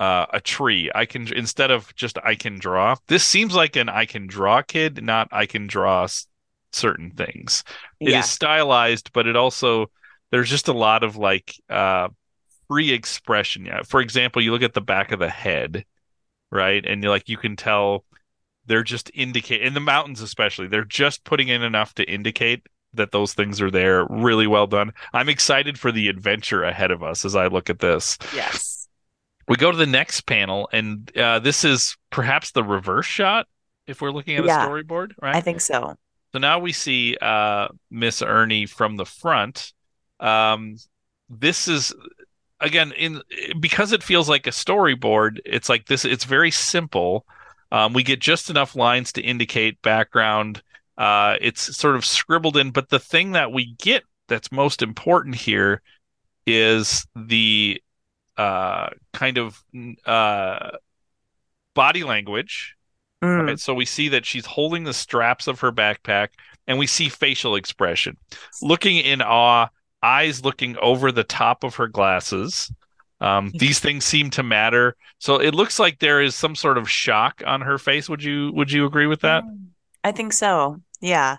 uh, 0.00 0.26
a 0.32 0.40
tree, 0.40 0.90
I 0.94 1.06
can 1.06 1.32
instead 1.32 1.70
of 1.70 1.94
just 1.94 2.18
I 2.24 2.34
can 2.34 2.58
draw. 2.58 2.96
This 3.06 3.24
seems 3.24 3.54
like 3.54 3.76
an 3.76 3.88
I 3.88 4.06
can 4.06 4.26
draw 4.26 4.62
kid, 4.62 5.02
not 5.02 5.28
I 5.32 5.46
can 5.46 5.66
draw 5.66 6.04
s- 6.04 6.26
certain 6.72 7.10
things. 7.12 7.62
It 8.04 8.16
is 8.16 8.26
Yeah, 8.26 8.28
stylized, 8.28 9.12
but 9.12 9.26
it 9.26 9.36
also 9.36 9.90
there's 10.30 10.50
just 10.50 10.68
a 10.68 10.72
lot 10.72 11.04
of 11.04 11.16
like 11.16 11.54
uh 11.70 12.08
free 12.68 12.92
expression. 12.92 13.66
Yeah. 13.66 13.82
For 13.84 14.00
example, 14.00 14.42
you 14.42 14.52
look 14.52 14.62
at 14.62 14.74
the 14.74 14.80
back 14.82 15.12
of 15.12 15.20
the 15.20 15.30
head, 15.30 15.84
right? 16.52 16.84
And 16.86 17.02
you're 17.02 17.12
like 17.12 17.28
you 17.28 17.38
can 17.38 17.56
tell 17.56 18.04
they're 18.66 18.82
just 18.82 19.10
indicate 19.14 19.62
in 19.62 19.74
the 19.74 19.80
mountains 19.80 20.20
especially, 20.20 20.66
they're 20.66 20.84
just 20.84 21.24
putting 21.24 21.48
in 21.48 21.62
enough 21.62 21.94
to 21.94 22.04
indicate 22.04 22.66
that 22.94 23.12
those 23.12 23.34
things 23.34 23.60
are 23.60 23.70
there. 23.70 24.06
Really 24.06 24.46
well 24.46 24.66
done. 24.66 24.92
I'm 25.12 25.28
excited 25.28 25.78
for 25.78 25.92
the 25.92 26.08
adventure 26.08 26.62
ahead 26.62 26.90
of 26.90 27.02
us 27.02 27.24
as 27.24 27.34
I 27.34 27.48
look 27.48 27.68
at 27.70 27.80
this. 27.80 28.18
yes. 28.34 28.88
We 29.46 29.56
go 29.56 29.70
to 29.70 29.76
the 29.76 29.86
next 29.86 30.22
panel, 30.22 30.70
and 30.72 31.14
uh, 31.18 31.38
this 31.38 31.64
is 31.64 31.98
perhaps 32.08 32.52
the 32.52 32.64
reverse 32.64 33.04
shot 33.04 33.46
if 33.86 34.00
we're 34.00 34.10
looking 34.10 34.36
at 34.36 34.44
a 34.44 34.48
storyboard, 34.48 35.12
right? 35.20 35.36
I 35.36 35.42
think 35.42 35.60
so. 35.60 35.96
So 36.32 36.38
now 36.38 36.58
we 36.58 36.72
see 36.72 37.16
uh, 37.20 37.68
Miss 37.90 38.22
Ernie 38.22 38.66
from 38.66 38.96
the 38.96 39.04
front. 39.04 39.72
Um, 40.18 40.76
this 41.28 41.68
is 41.68 41.94
again 42.60 42.92
in 42.92 43.20
because 43.60 43.92
it 43.92 44.02
feels 44.02 44.28
like 44.28 44.46
a 44.46 44.50
storyboard. 44.50 45.38
It's 45.44 45.68
like 45.68 45.86
this. 45.86 46.04
It's 46.04 46.24
very 46.24 46.50
simple. 46.50 47.26
Um, 47.74 47.92
we 47.92 48.04
get 48.04 48.20
just 48.20 48.50
enough 48.50 48.76
lines 48.76 49.12
to 49.12 49.20
indicate 49.20 49.82
background. 49.82 50.62
Uh, 50.96 51.36
it's 51.40 51.76
sort 51.76 51.96
of 51.96 52.04
scribbled 52.04 52.56
in, 52.56 52.70
but 52.70 52.88
the 52.88 53.00
thing 53.00 53.32
that 53.32 53.50
we 53.50 53.74
get 53.78 54.04
that's 54.28 54.52
most 54.52 54.80
important 54.80 55.34
here 55.34 55.82
is 56.46 57.04
the 57.16 57.82
uh, 58.36 58.90
kind 59.12 59.38
of 59.38 59.62
uh, 60.06 60.70
body 61.74 62.04
language 62.04 62.76
Mm, 63.24 63.46
Right? 63.46 63.58
So 63.58 63.74
we 63.74 63.86
see 63.86 64.08
that 64.10 64.26
she's 64.26 64.44
holding 64.46 64.84
the 64.84 64.92
straps 64.92 65.46
of 65.46 65.60
her 65.60 65.72
backpack 65.72 66.28
and 66.66 66.78
we 66.78 66.86
see 66.86 67.08
facial 67.08 67.56
expression. 67.56 68.16
Looking 68.60 68.98
in 68.98 69.22
awe, 69.22 69.68
eyes 70.02 70.44
looking 70.44 70.76
over 70.78 71.10
the 71.10 71.24
top 71.24 71.64
of 71.64 71.76
her 71.76 71.88
glasses. 71.88 72.70
Um, 73.24 73.50
these 73.58 73.80
things 73.80 74.04
seem 74.04 74.30
to 74.30 74.42
matter. 74.42 74.96
So 75.18 75.40
it 75.40 75.54
looks 75.54 75.78
like 75.78 75.98
there 75.98 76.20
is 76.20 76.34
some 76.34 76.54
sort 76.54 76.76
of 76.78 76.88
shock 76.88 77.42
on 77.46 77.62
her 77.62 77.78
face. 77.78 78.08
Would 78.08 78.22
you 78.22 78.52
would 78.52 78.70
you 78.70 78.84
agree 78.84 79.06
with 79.06 79.20
that? 79.22 79.44
I 80.02 80.12
think 80.12 80.32
so. 80.32 80.80
Yeah. 81.00 81.38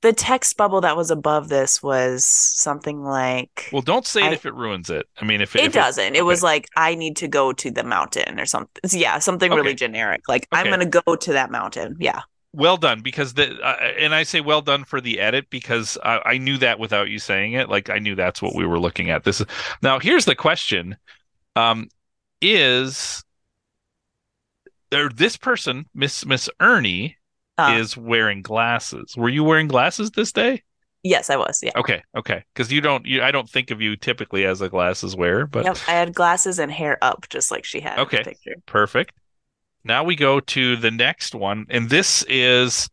The 0.00 0.12
text 0.12 0.56
bubble 0.56 0.80
that 0.80 0.96
was 0.96 1.12
above 1.12 1.48
this 1.48 1.80
was 1.80 2.24
something 2.24 3.04
like 3.04 3.68
Well, 3.72 3.82
don't 3.82 4.06
say 4.06 4.22
it 4.22 4.30
I- 4.30 4.32
if 4.32 4.46
it 4.46 4.54
ruins 4.54 4.90
it. 4.90 5.06
I 5.20 5.24
mean, 5.24 5.40
if 5.40 5.54
it 5.54 5.64
if 5.64 5.72
doesn't. 5.72 6.16
It 6.16 6.24
was 6.24 6.42
like 6.42 6.66
I 6.76 6.94
need 6.96 7.16
to 7.16 7.28
go 7.28 7.52
to 7.52 7.70
the 7.70 7.84
mountain 7.84 8.40
or 8.40 8.46
something. 8.46 8.82
Yeah, 8.98 9.18
something 9.18 9.52
really 9.52 9.74
generic. 9.74 10.22
Like 10.28 10.48
I'm 10.50 10.70
gonna 10.70 10.86
go 10.86 11.14
to 11.14 11.32
that 11.34 11.50
mountain. 11.50 11.96
Yeah. 12.00 12.22
Well 12.52 12.76
done 12.76 13.00
because 13.00 13.34
the 13.34 13.58
uh, 13.60 13.76
and 13.98 14.14
I 14.14 14.22
say 14.24 14.40
well 14.40 14.60
done 14.62 14.84
for 14.84 15.00
the 15.00 15.20
edit 15.20 15.48
because 15.50 15.96
I, 16.04 16.20
I 16.24 16.38
knew 16.38 16.58
that 16.58 16.78
without 16.78 17.08
you 17.08 17.18
saying 17.18 17.54
it. 17.54 17.68
Like 17.68 17.90
I 17.90 17.98
knew 17.98 18.14
that's 18.14 18.42
what 18.42 18.54
we 18.54 18.66
were 18.66 18.78
looking 18.80 19.10
at. 19.10 19.24
This 19.24 19.40
is 19.40 19.46
now 19.82 19.98
here's 19.98 20.24
the 20.26 20.34
question: 20.34 20.96
um, 21.56 21.88
is 22.40 23.24
or 24.92 25.08
this 25.08 25.36
person, 25.36 25.86
Miss 25.94 26.26
Miss 26.26 26.48
Ernie, 26.60 27.16
Uh, 27.58 27.76
is 27.78 27.96
wearing 27.96 28.42
glasses. 28.42 29.16
Were 29.16 29.28
you 29.30 29.44
wearing 29.44 29.68
glasses 29.68 30.10
this 30.10 30.32
day? 30.32 30.62
yes, 31.04 31.30
I 31.30 31.36
was. 31.36 31.60
Yeah. 31.62 31.72
Okay, 31.76 32.02
okay, 32.16 32.44
because 32.54 32.70
you 32.70 32.80
don't, 32.80 33.04
you, 33.06 33.22
I 33.22 33.32
don't 33.32 33.48
think 33.50 33.70
of 33.72 33.80
you 33.80 33.96
typically 33.96 34.44
as 34.44 34.60
a 34.60 34.68
glasses 34.68 35.16
wearer, 35.16 35.46
but. 35.46 35.66
I 35.88 35.92
had 35.92 36.14
glasses 36.14 36.58
and 36.60 36.70
hair 36.70 36.96
up, 37.02 37.26
just 37.28 37.50
like 37.50 37.64
she 37.64 37.80
had 37.80 37.98
Okay. 37.98 38.18
in 38.18 38.22
the 38.22 38.30
picture. 38.30 38.54
perfect. 38.66 39.14
Now 39.84 40.04
we 40.04 40.16
go 40.16 40.40
to 40.40 40.76
the 40.76 40.90
next 40.90 41.34
one, 41.34 41.66
and 41.68 41.90
this 41.90 42.24
is, 42.28 42.88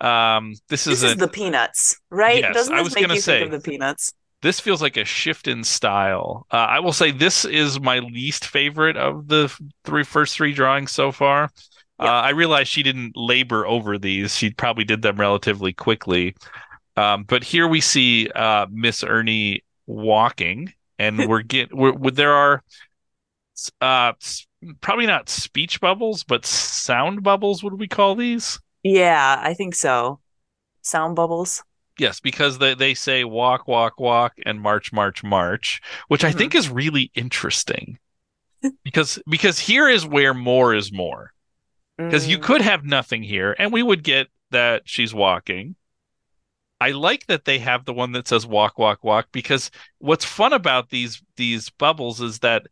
um, 0.00 0.54
this 0.68 0.86
is 0.86 1.00
This 1.00 1.12
a, 1.14 1.16
the 1.16 1.28
peanuts, 1.28 1.96
right? 2.10 2.40
Yes, 2.40 2.54
Doesn't 2.54 2.74
I 2.74 2.78
this 2.78 2.84
was 2.84 2.94
make 2.94 3.08
you 3.12 3.20
say. 3.20 3.40
think 3.40 3.52
of 3.52 3.62
the 3.62 3.70
peanuts? 3.70 4.12
this 4.42 4.60
feels 4.60 4.80
like 4.80 4.96
a 4.96 5.04
shift 5.04 5.48
in 5.48 5.64
style. 5.64 6.46
Uh, 6.52 6.56
I 6.56 6.80
will 6.80 6.92
say 6.92 7.10
this 7.10 7.44
is 7.44 7.80
my 7.80 7.98
least 7.98 8.46
favorite 8.46 8.96
of 8.96 9.26
the 9.28 9.52
three 9.84 10.04
first 10.04 10.36
three 10.36 10.52
drawings 10.52 10.92
so 10.92 11.10
far. 11.12 11.50
Yeah. 12.00 12.10
Uh, 12.10 12.20
I 12.22 12.30
realize 12.30 12.68
she 12.68 12.82
didn't 12.84 13.16
labor 13.16 13.66
over 13.66 13.98
these; 13.98 14.36
she 14.36 14.50
probably 14.50 14.84
did 14.84 15.02
them 15.02 15.16
relatively 15.18 15.72
quickly. 15.72 16.36
Um, 16.96 17.24
but 17.24 17.44
here 17.44 17.68
we 17.68 17.80
see 17.80 18.28
uh, 18.30 18.66
Miss 18.70 19.02
Ernie 19.04 19.64
walking, 19.86 20.72
and 20.98 21.26
we're 21.28 21.42
get 21.42 21.74
we're, 21.74 21.92
we 21.92 22.12
there 22.12 22.32
are 22.34 22.62
uh, 23.80 24.12
probably 24.80 25.06
not 25.06 25.28
speech 25.28 25.80
bubbles, 25.80 26.24
but 26.24 26.44
sound 26.46 27.22
bubbles. 27.22 27.62
Would 27.62 27.78
we 27.78 27.88
call 27.88 28.14
these? 28.14 28.60
Yeah, 28.82 29.40
I 29.42 29.54
think 29.54 29.74
so. 29.74 30.20
Sound 30.82 31.16
bubbles. 31.16 31.64
Yes, 31.98 32.20
because 32.20 32.58
they, 32.58 32.74
they 32.74 32.94
say 32.94 33.24
walk, 33.24 33.66
walk, 33.66 33.98
walk, 33.98 34.34
and 34.46 34.60
march, 34.60 34.92
march, 34.92 35.24
march, 35.24 35.80
which 36.06 36.24
I 36.24 36.30
Mhm. 36.30 36.32
think 36.32 36.54
is 36.54 36.68
really 36.70 37.10
interesting. 37.14 37.98
because 38.84 39.20
because 39.28 39.58
here 39.60 39.88
is 39.88 40.06
where 40.06 40.34
more 40.34 40.74
is 40.74 40.92
more. 40.92 41.32
Because 42.08 42.28
you 42.28 42.38
Mm, 42.38 42.38
could 42.38 42.62
have 42.62 42.84
nothing 42.84 43.22
here, 43.24 43.56
and 43.58 43.72
we 43.72 43.82
would 43.82 44.04
get 44.04 44.28
that 44.50 44.82
she's 44.86 45.14
walking. 45.14 45.76
I 46.80 46.90
like 46.92 47.26
that 47.26 47.44
they 47.44 47.58
have 47.58 47.84
the 47.84 47.92
one 47.92 48.12
that 48.12 48.28
says 48.28 48.46
walk, 48.46 48.78
walk, 48.78 49.02
walk, 49.04 49.28
because 49.32 49.70
what's 49.98 50.24
fun 50.24 50.52
about 50.52 50.90
these 50.90 51.22
these 51.36 51.70
bubbles 51.70 52.20
is 52.20 52.38
that 52.40 52.66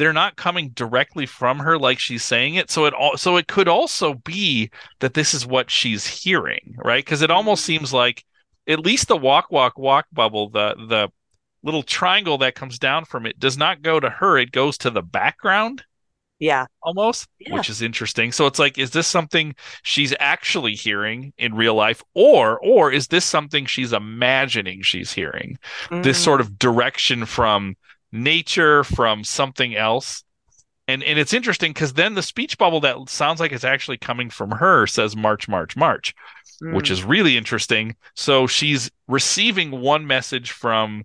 they're 0.00 0.12
not 0.14 0.36
coming 0.36 0.70
directly 0.70 1.26
from 1.26 1.60
her 1.60 1.78
like 1.78 1.98
she's 2.00 2.24
saying 2.24 2.56
it. 2.56 2.70
So 2.70 2.86
it 2.86 2.94
all 2.94 3.16
so 3.18 3.36
it 3.36 3.48
could 3.48 3.68
also 3.68 4.14
be 4.14 4.70
that 5.00 5.14
this 5.14 5.34
is 5.34 5.46
what 5.46 5.70
she's 5.70 6.06
hearing, 6.06 6.76
right? 6.78 7.04
Because 7.04 7.22
it 7.22 7.30
almost 7.30 7.64
Mhm. 7.64 7.64
seems 7.64 7.92
like 7.92 8.24
at 8.68 8.80
least 8.80 9.08
the 9.08 9.16
walk, 9.16 9.50
walk, 9.52 9.78
walk 9.78 10.06
bubble, 10.12 10.50
the 10.50 10.74
the 10.88 11.10
little 11.62 11.82
triangle 11.82 12.38
that 12.38 12.54
comes 12.54 12.78
down 12.78 13.04
from 13.04 13.26
it 13.26 13.38
does 13.38 13.58
not 13.58 13.82
go 13.82 14.00
to 14.00 14.10
her, 14.10 14.38
it 14.38 14.52
goes 14.52 14.78
to 14.78 14.90
the 14.90 15.02
background 15.02 15.84
yeah. 16.38 16.66
almost, 16.82 17.28
Yeah. 17.38 17.52
which 17.52 17.68
is 17.68 17.82
interesting. 17.82 18.32
So 18.32 18.46
it's 18.46 18.58
like, 18.58 18.78
is 18.78 18.90
this 18.90 19.06
something 19.06 19.54
she's 19.82 20.14
actually 20.18 20.74
hearing 20.74 21.32
in 21.36 21.54
real 21.54 21.74
life, 21.74 22.02
or 22.14 22.58
or 22.60 22.92
is 22.92 23.08
this 23.08 23.24
something 23.24 23.66
she's 23.66 23.92
imagining 23.92 24.82
she's 24.82 25.12
hearing? 25.12 25.58
This 26.02 26.18
Mm, 26.18 26.18
sort 26.18 26.40
of 26.40 26.58
direction 26.58 27.26
from 27.26 27.76
nature, 28.12 28.84
from 28.84 29.24
something 29.24 29.76
else. 29.76 30.24
And 30.88 31.02
and 31.04 31.18
it's 31.18 31.32
interesting 31.34 31.72
because 31.72 31.94
then 31.94 32.14
the 32.14 32.22
speech 32.22 32.58
bubble 32.58 32.80
that 32.80 33.08
sounds 33.08 33.40
like 33.40 33.52
it's 33.52 33.64
actually 33.64 33.98
coming 33.98 34.30
from 34.30 34.50
her 34.52 34.86
says 34.86 35.16
March, 35.16 35.48
March, 35.48 35.76
March, 35.76 36.14
which 36.70 36.90
mm, 36.90 36.92
is 36.92 37.04
really 37.04 37.36
interesting. 37.36 37.96
So 38.16 38.46
she's 38.46 38.90
receiving 39.08 39.72
one 39.72 40.06
message 40.06 40.52
from 40.52 41.04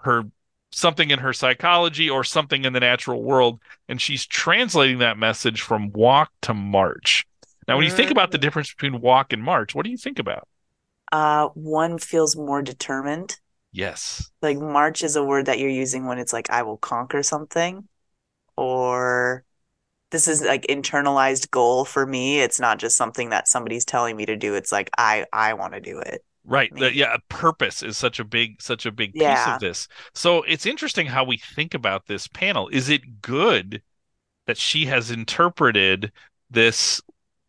her 0.00 0.24
something 0.72 1.10
in 1.10 1.20
her 1.20 1.32
psychology 1.32 2.10
or 2.10 2.24
something 2.24 2.64
in 2.64 2.72
the 2.72 2.80
natural 2.80 3.22
world 3.22 3.60
and 3.88 4.00
she's 4.00 4.26
translating 4.26 4.98
that 4.98 5.16
message 5.16 5.60
from 5.62 5.92
walk 5.92 6.32
to 6.42 6.52
march 6.52 7.24
now 7.68 7.76
when 7.76 7.84
you 7.84 7.92
think 7.92 8.10
about 8.10 8.32
the 8.32 8.38
Mm. 8.38 8.40
difference 8.40 8.72
between 8.74 9.00
walk 9.00 9.32
and 9.32 9.42
march 9.42 9.72
what 9.74 9.84
do 9.84 9.90
you 9.90 9.96
think 9.96 10.18
about 10.18 10.48
uh, 11.12 11.48
one 11.54 11.98
feels 11.98 12.36
more 12.36 12.62
determined. 12.62 13.38
Yes. 13.74 14.30
Like 14.40 14.58
march 14.58 15.02
is 15.02 15.16
a 15.16 15.24
word 15.24 15.46
that 15.46 15.58
you're 15.58 15.68
using 15.68 16.06
when 16.06 16.18
it's 16.18 16.32
like 16.32 16.50
I 16.50 16.62
will 16.62 16.78
conquer 16.78 17.22
something, 17.22 17.88
or 18.56 19.44
this 20.10 20.28
is 20.28 20.42
like 20.42 20.66
internalized 20.68 21.50
goal 21.50 21.84
for 21.84 22.06
me. 22.06 22.40
It's 22.40 22.60
not 22.60 22.78
just 22.78 22.96
something 22.96 23.30
that 23.30 23.48
somebody's 23.48 23.84
telling 23.84 24.16
me 24.16 24.26
to 24.26 24.36
do. 24.36 24.54
It's 24.54 24.72
like 24.72 24.90
I 24.96 25.26
I 25.32 25.54
want 25.54 25.74
to 25.74 25.80
do 25.80 25.98
it. 25.98 26.24
right. 26.44 26.70
The, 26.74 26.94
yeah 26.94 27.16
purpose 27.28 27.82
is 27.82 27.96
such 27.98 28.20
a 28.20 28.24
big 28.24 28.62
such 28.62 28.86
a 28.86 28.92
big 28.92 29.16
piece 29.18 29.46
of 29.46 29.58
this. 29.58 29.88
So 30.14 30.42
it's 30.42 30.66
interesting 30.66 31.06
how 31.06 31.24
we 31.24 31.38
think 31.38 31.74
about 31.74 32.06
this 32.06 32.28
panel. 32.28 32.68
Is 32.68 32.88
it 32.88 33.22
good 33.22 33.82
that 34.46 34.58
she 34.58 34.86
has 34.86 35.10
interpreted 35.10 36.12
this 36.50 37.00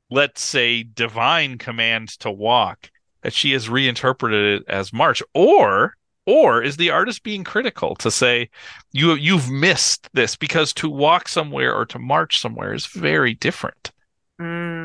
let's 0.10 0.41
say 0.41 0.84
divine 0.84 1.58
command 1.58 2.10
to 2.20 2.32
walk 2.32 2.89
that 3.22 3.34
she 3.34 3.51
has 3.53 3.70
reinterpreted 3.70 4.62
it 4.62 4.67
as 4.70 4.94
march? 4.94 5.22
Or 5.34 5.96
or 6.25 6.62
is 6.63 6.77
the 6.77 6.89
artist 6.89 7.24
being 7.24 7.44
critical 7.44 7.96
to 7.96 8.12
say 8.12 8.50
you 8.91 9.13
you've 9.15 9.50
missed 9.50 10.10
this 10.13 10.36
because 10.36 10.74
to 10.74 10.89
walk 10.89 11.27
somewhere 11.27 11.74
or 11.75 11.86
to 11.86 12.00
march 12.00 12.39
somewhere 12.39 12.74
is 12.74 12.86
very 12.88 13.34
different 13.36 13.91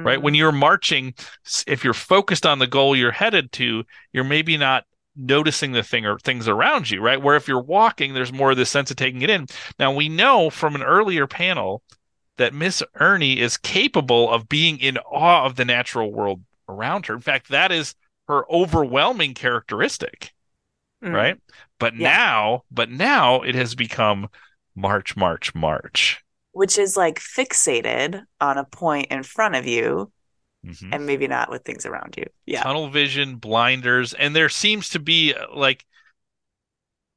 right? 0.04 0.22
When 0.22 0.34
Mm, 0.34 0.34
you're 0.34 0.52
marching 0.52 1.14
if 1.66 1.84
you're 1.84 1.94
focused 1.94 2.46
on 2.46 2.58
the 2.58 2.66
goal 2.66 2.96
you're 2.96 3.12
headed 3.12 3.52
to 3.52 3.84
you're 4.12 4.24
maybe 4.24 4.56
not 4.56 4.84
noticing 5.16 5.72
the 5.72 5.82
thing 5.82 6.06
or 6.06 6.18
things 6.18 6.48
around 6.48 6.90
you 6.90 7.00
right? 7.00 7.20
Where 7.20 7.36
if 7.36 7.48
you're 7.48 7.60
walking 7.62 8.14
there's 8.14 8.32
more 8.32 8.52
of 8.52 8.56
this 8.56 8.70
sense 8.70 8.90
of 8.90 8.96
taking 8.96 9.22
it 9.22 9.30
in. 9.30 9.46
Now 9.78 9.92
we 9.92 10.08
know 10.08 10.50
from 10.50 10.74
an 10.74 10.82
earlier 10.82 11.26
panel 11.26 11.82
that 12.38 12.54
miss 12.54 12.82
ernie 13.00 13.40
is 13.40 13.56
capable 13.56 14.30
of 14.30 14.48
being 14.48 14.78
in 14.78 14.98
awe 14.98 15.44
of 15.44 15.56
the 15.56 15.64
natural 15.64 16.12
world 16.12 16.42
around 16.68 17.06
her. 17.06 17.14
In 17.14 17.20
fact 17.20 17.48
that 17.50 17.72
is 17.72 17.94
her 18.28 18.44
overwhelming 18.50 19.34
characteristic 19.34 20.32
mm. 21.02 21.12
right 21.12 21.38
but 21.78 21.94
Yeah. 21.94 22.08
now 22.10 22.64
but 22.70 22.90
now 22.90 23.42
it 23.42 23.54
has 23.54 23.74
become 23.74 24.28
march 24.74 25.16
march 25.16 25.54
march 25.54 26.22
Which 26.52 26.78
is 26.78 26.96
like 26.96 27.18
fixated 27.20 28.22
on 28.40 28.58
a 28.58 28.64
point 28.64 29.08
in 29.10 29.22
front 29.22 29.54
of 29.56 29.66
you 29.66 30.10
Mhm. 30.66 30.94
and 30.94 31.06
maybe 31.06 31.26
not 31.26 31.50
with 31.50 31.64
things 31.64 31.86
around 31.86 32.16
you. 32.18 32.26
Yeah. 32.44 32.62
tunnel 32.62 32.90
vision, 32.90 33.36
blinders, 33.36 34.12
and 34.12 34.36
there 34.36 34.50
seems 34.50 34.90
to 34.90 34.98
be 34.98 35.32
uh, 35.32 35.46
like, 35.54 35.86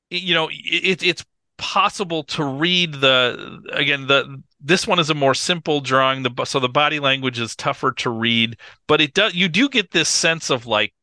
you 0.10 0.34
know, 0.34 0.50
it, 0.52 1.04
it's 1.04 1.26
possible 1.58 2.24
to 2.24 2.44
read 2.44 2.94
the 2.94 3.62
again 3.72 4.08
the 4.08 4.42
this 4.60 4.88
one 4.88 5.00
is 5.00 5.10
a 5.10 5.14
more 5.14 5.36
simple 5.36 5.80
drawing 5.82 6.24
the 6.24 6.46
so 6.46 6.60
the 6.60 6.68
body 6.68 7.00
language 7.00 7.40
is 7.40 7.56
tougher 7.56 7.92
to 7.92 8.10
read 8.10 8.58
but 8.88 9.00
it 9.00 9.14
does 9.14 9.36
you 9.36 9.48
do 9.48 9.70
get 9.70 9.92
this 9.92 10.10
sense 10.10 10.50
of 10.50 10.66
like 10.66 10.94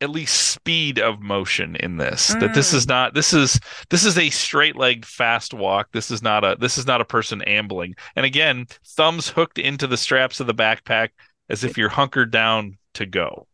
at 0.00 0.10
least 0.10 0.52
speed 0.52 1.00
of 1.00 1.20
motion 1.20 1.74
in 1.76 1.96
this 1.96 2.28
that 2.38 2.54
this 2.54 2.72
is 2.72 2.86
not 2.86 3.14
this 3.14 3.32
is 3.32 3.58
this 3.90 4.04
is 4.04 4.16
a 4.16 4.30
straight 4.30 4.76
legged 4.76 5.04
fast 5.04 5.52
walk 5.52 5.88
this 5.92 6.08
is 6.10 6.22
not 6.22 6.44
a 6.44 6.56
this 6.60 6.78
is 6.78 6.86
not 6.86 7.00
a 7.00 7.04
person 7.04 7.42
ambling 7.42 7.96
and 8.14 8.24
again 8.24 8.64
thumbs 8.86 9.28
hooked 9.28 9.58
into 9.58 9.88
the 9.88 9.96
straps 9.96 10.38
of 10.38 10.46
the 10.46 10.54
backpack 10.54 11.08
as 11.48 11.64
if 11.64 11.76
you're 11.76 11.88
hunkered 11.88 12.30
down 12.30 12.78
to 12.94 13.06
go 13.06 13.48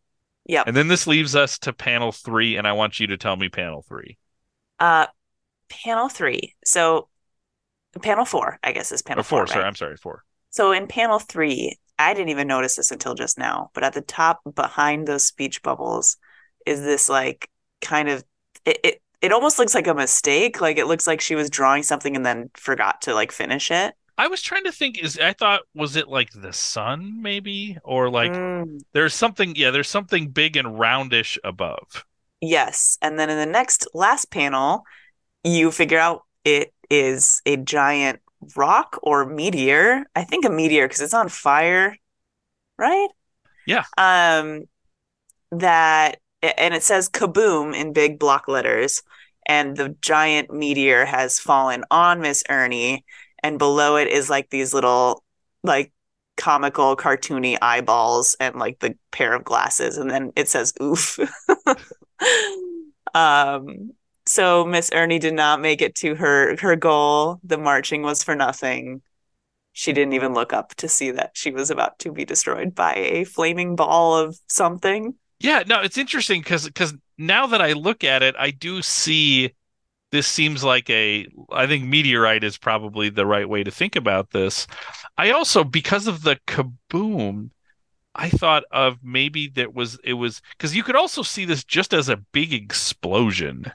yeah 0.47 0.65
and 0.67 0.77
then 0.77 0.89
this 0.89 1.07
leaves 1.07 1.35
us 1.35 1.59
to 1.59 1.73
panel 1.73 2.13
three, 2.13 2.57
and 2.57 2.67
I 2.67 2.73
want 2.73 3.01
you 3.01 3.07
to 3.09 3.17
tell 3.17 3.37
me 3.37 3.49
panel 3.49 3.85
three. 3.89 4.19
Uh, 4.79 5.07
panel 5.69 6.09
three. 6.09 6.55
So 6.65 7.09
panel 8.03 8.25
four, 8.25 8.59
I 8.63 8.73
guess, 8.73 8.93
is 8.93 9.03
panel 9.03 9.23
four, 9.23 9.41
four, 9.41 9.47
sorry, 9.47 9.63
right? 9.63 9.69
I'm 9.69 9.75
sorry, 9.75 9.97
four. 9.97 10.25
So 10.51 10.73
in 10.73 10.87
panel 10.87 11.19
three, 11.19 11.79
I 11.99 12.13
didn't 12.15 12.29
even 12.29 12.47
notice 12.47 12.77
this 12.77 12.91
until 12.91 13.15
just 13.15 13.39
now, 13.39 13.71
but 13.75 13.85
at 13.85 13.95
the 13.95 14.01
top 14.01 14.41
behind 14.55 15.07
those 15.07 15.27
speech 15.27 15.63
bubbles 15.63 16.17
is 16.67 16.81
this 16.83 17.09
like 17.09 17.51
kind 17.81 18.09
of 18.09 18.25
it, 18.65 18.79
it 18.85 19.03
it 19.21 19.33
almost 19.33 19.59
looks 19.59 19.75
like 19.75 19.87
a 19.87 19.95
mistake. 19.95 20.61
Like 20.61 20.79
it 20.79 20.87
looks 20.87 21.07
like 21.07 21.21
she 21.21 21.35
was 21.35 21.51
drawing 21.51 21.83
something 21.83 22.17
and 22.17 22.27
then 22.27 22.51
forgot 22.57 23.03
to 23.03 23.15
like 23.15 23.33
finish 23.33 23.71
it. 23.71 23.95
I 24.17 24.29
was 24.29 24.43
trying 24.43 24.65
to 24.65 24.73
think, 24.73 24.99
is 24.99 25.19
I 25.19 25.33
thought 25.33 25.63
was 25.75 25.97
it 25.97 26.09
like 26.09 26.31
the 26.33 26.53
sun, 26.53 27.21
maybe? 27.23 27.79
Or 27.85 28.11
like 28.11 28.41
Mm, 28.55 28.85
there's 28.93 29.15
something, 29.15 29.57
yeah, 29.57 29.71
there's 29.71 29.89
something 29.89 30.31
big 30.31 30.57
and 30.57 30.79
roundish 30.79 31.39
above. 31.45 32.05
yes. 32.41 32.99
And 33.03 33.19
then 33.19 33.31
in 33.31 33.39
the 33.39 33.47
next 33.47 33.87
last 33.95 34.31
panel, 34.31 34.85
you 35.45 35.71
figure 35.71 35.99
out 35.99 36.23
it 36.45 36.73
is 36.91 37.43
a 37.47 37.59
giant 37.59 38.21
rock 38.57 38.99
or 39.03 39.27
meteor. 39.27 40.05
I 40.17 40.25
think 40.25 40.45
a 40.45 40.51
meteor 40.51 40.87
because 40.89 41.01
it's 41.03 41.15
on 41.15 41.29
fire, 41.29 41.97
right? 42.79 43.09
Yeah. 43.67 43.85
Um, 43.99 44.65
that 45.53 46.21
and 46.59 46.75
it 46.75 46.83
says 46.83 47.09
kaboom 47.09 47.75
in 47.75 47.93
big 47.93 48.19
block 48.19 48.49
letters, 48.49 49.03
and 49.47 49.77
the 49.77 49.97
giant 50.01 50.53
meteor 50.53 51.05
has 51.05 51.39
fallen 51.39 51.85
on 51.91 52.21
Miss 52.21 52.43
Ernie, 52.49 53.05
and 53.43 53.59
below 53.59 53.97
it 53.97 54.09
is 54.09 54.31
like 54.31 54.51
these 54.51 54.75
little 54.75 55.23
like 55.63 55.93
comical 56.37 56.97
cartoony 56.97 57.57
eyeballs 57.63 58.37
and 58.41 58.57
like 58.57 58.81
the 58.81 58.97
pair 59.13 59.35
of 59.35 59.45
glasses 59.45 59.97
and 59.99 60.11
then 60.11 60.33
it 60.35 60.49
says 60.49 60.73
oof 60.83 61.19
um 63.15 63.93
So 64.27 64.65
Miss 64.65 64.91
Ernie 64.93 65.19
did 65.19 65.35
not 65.35 65.61
make 65.61 65.83
it 65.83 65.95
to 65.97 66.15
her 66.15 66.57
her 66.61 66.77
goal. 66.77 67.41
The 67.45 67.59
marching 67.59 68.03
was 68.03 68.25
for 68.25 68.35
nothing. 68.35 69.03
She 69.73 69.93
didn't 69.93 70.15
even 70.15 70.35
look 70.35 70.53
up 70.53 70.75
to 70.77 70.89
see 70.89 71.11
that 71.13 71.33
she 71.37 71.51
was 71.51 71.71
about 71.71 71.99
to 72.01 72.13
be 72.13 72.25
destroyed 72.25 72.75
by 72.75 72.95
a 72.95 73.25
flaming 73.25 73.77
ball 73.77 74.17
of 74.17 74.39
something. 74.49 75.15
Yeah, 75.41 75.63
no, 75.67 75.81
it's 75.83 75.99
interesting 75.99 76.41
because 76.41 76.65
because 76.67 76.95
now 77.19 77.47
that 77.49 77.61
I 77.61 77.73
look 77.73 78.05
at 78.05 78.23
it, 78.23 78.35
I 78.39 78.51
do 78.51 78.83
see 78.83 79.53
this 80.13 80.27
seems 80.29 80.65
like 80.65 80.91
a 80.91 81.27
I 81.53 81.67
think 81.67 81.87
meteorite 81.87 82.45
is 82.45 82.59
probably 82.59 83.11
the 83.11 83.27
right 83.27 83.49
way 83.49 83.65
to 83.65 83.71
think 83.73 83.97
about 83.97 84.31
this. 84.33 84.67
I 85.19 85.31
also 85.33 85.65
because 85.65 86.07
of 86.09 86.23
the 86.23 86.39
kaboom, 86.49 87.51
I 88.15 88.31
thought 88.31 88.65
of 88.73 88.99
maybe 89.05 89.49
that 89.51 89.75
was 89.75 89.99
it 90.05 90.15
was 90.15 90.43
because 90.59 90.77
you 90.77 90.83
could 90.85 90.97
also 90.97 91.23
see 91.23 91.45
this 91.47 91.65
just 91.65 91.95
as 91.95 92.09
a 92.09 92.19
big 92.19 92.53
explosion 92.55 93.73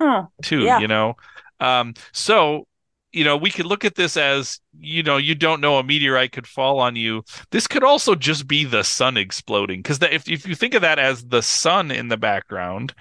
Huh. 0.00 0.26
too, 0.42 0.66
Yeah. 0.66 0.80
you 0.80 0.88
know. 0.88 1.16
Um, 1.60 1.94
so 2.12 2.66
you 3.12 3.24
know 3.24 3.36
we 3.36 3.50
could 3.50 3.66
look 3.66 3.84
at 3.84 3.94
this 3.96 4.16
as 4.16 4.60
you 4.78 5.02
know 5.02 5.16
you 5.16 5.34
don't 5.34 5.60
know 5.60 5.78
a 5.78 5.84
meteorite 5.84 6.32
could 6.32 6.46
fall 6.46 6.80
on 6.80 6.96
you. 6.96 7.22
This 7.50 7.66
could 7.66 7.84
also 7.84 8.14
just 8.14 8.46
be 8.46 8.64
the 8.64 8.84
sun 8.84 9.16
exploding 9.16 9.80
because 9.80 9.98
if 10.02 10.28
if 10.28 10.46
you 10.46 10.54
think 10.54 10.74
of 10.74 10.82
that 10.82 10.98
as 10.98 11.24
the 11.24 11.42
sun 11.42 11.90
in 11.90 12.08
the 12.08 12.16
background 12.16 12.94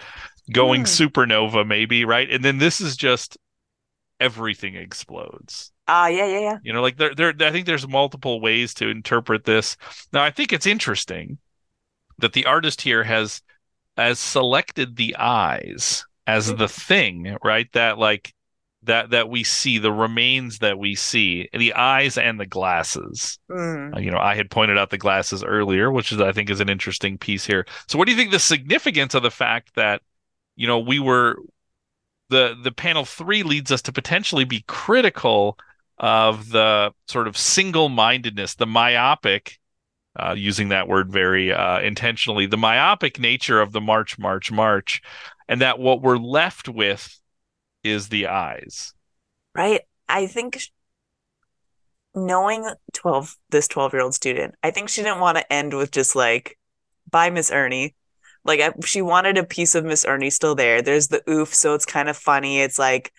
going 0.51 0.81
Hmm. 0.81 0.85
supernova 0.85 1.65
maybe 1.67 2.05
right, 2.05 2.31
and 2.31 2.43
then 2.45 2.59
this 2.59 2.81
is 2.81 2.97
just 2.97 3.37
everything 4.19 4.75
explodes. 4.75 5.71
Ah, 5.87 6.07
yeah, 6.07 6.25
yeah, 6.25 6.39
yeah. 6.39 6.57
You 6.63 6.73
know, 6.73 6.81
like 6.81 6.97
there, 6.97 7.15
there, 7.15 7.33
I 7.39 7.51
think 7.51 7.65
there's 7.65 7.87
multiple 7.87 8.41
ways 8.41 8.73
to 8.75 8.89
interpret 8.89 9.45
this. 9.45 9.77
Now, 10.13 10.23
I 10.23 10.31
think 10.31 10.53
it's 10.53 10.67
interesting 10.67 11.39
that 12.19 12.33
the 12.33 12.45
artist 12.45 12.81
here 12.81 13.03
has 13.03 13.41
has 13.97 14.19
selected 14.19 14.95
the 14.97 15.15
eyes 15.17 16.05
as 16.27 16.55
the 16.55 16.67
thing, 16.69 17.37
right? 17.43 17.71
That 17.73 17.97
like 17.99 18.33
that 18.89 19.11
that 19.11 19.29
we 19.29 19.43
see, 19.43 19.77
the 19.77 19.91
remains 19.91 20.59
that 20.59 20.79
we 20.79 20.95
see, 20.95 21.47
the 21.53 21.73
eyes 21.73 22.17
and 22.17 22.39
the 22.39 22.45
glasses. 22.45 23.39
Mm. 23.49 23.95
Uh, 23.95 23.99
you 23.99 24.09
know, 24.09 24.17
I 24.17 24.35
had 24.35 24.49
pointed 24.49 24.77
out 24.77 24.89
the 24.89 24.97
glasses 24.97 25.43
earlier, 25.43 25.91
which 25.91 26.11
is 26.11 26.19
I 26.19 26.31
think 26.31 26.49
is 26.49 26.59
an 26.59 26.69
interesting 26.69 27.17
piece 27.17 27.45
here. 27.45 27.65
So, 27.87 27.97
what 27.97 28.05
do 28.05 28.11
you 28.11 28.17
think 28.17 28.31
the 28.31 28.39
significance 28.39 29.13
of 29.13 29.23
the 29.23 29.31
fact 29.31 29.75
that 29.75 30.01
you 30.55 30.67
know 30.67 30.79
we 30.79 30.99
were 30.99 31.37
the 32.29 32.57
the 32.61 32.71
panel 32.71 33.05
three 33.05 33.43
leads 33.43 33.71
us 33.71 33.83
to 33.83 33.93
potentially 33.93 34.43
be 34.43 34.63
critical 34.67 35.57
of 35.99 36.49
the 36.49 36.91
sort 37.07 37.27
of 37.27 37.37
single-mindedness, 37.37 38.55
the 38.55 38.65
myopic, 38.65 39.59
uh, 40.17 40.33
using 40.35 40.69
that 40.69 40.87
word 40.87 41.11
very 41.11 41.53
uh, 41.53 41.79
intentionally, 41.81 42.45
the 42.45 42.57
myopic 42.57 43.19
nature 43.19 43.61
of 43.61 43.73
the 43.73 43.81
March, 43.81 44.17
March, 44.17 44.51
March, 44.51 45.01
and 45.47 45.61
that 45.61 45.77
what 45.77 46.01
we're 46.01 46.17
left 46.17 46.69
with 46.69 47.19
is 47.83 48.09
the 48.09 48.27
eyes. 48.27 48.93
Right. 49.55 49.81
I 50.07 50.27
think 50.27 50.59
knowing 52.15 52.67
12 52.93 53.35
this 53.49 53.67
12 53.67 53.93
year 53.93 54.01
old 54.01 54.13
student, 54.13 54.55
I 54.63 54.71
think 54.71 54.89
she 54.89 55.03
didn't 55.03 55.19
want 55.19 55.37
to 55.37 55.53
end 55.53 55.73
with 55.73 55.91
just 55.91 56.15
like, 56.15 56.57
bye, 57.09 57.29
Miss 57.29 57.51
Ernie. 57.51 57.95
Like 58.45 58.61
I, 58.61 58.71
she 58.85 59.01
wanted 59.01 59.37
a 59.37 59.43
piece 59.43 59.75
of 59.75 59.85
Miss 59.85 60.05
Ernie 60.05 60.29
still 60.29 60.55
there. 60.55 60.81
There's 60.81 61.09
the 61.09 61.21
oof, 61.29 61.53
so 61.53 61.73
it's 61.73 61.85
kind 61.85 62.09
of 62.09 62.17
funny. 62.17 62.61
It's 62.61 62.79
like 62.79 63.11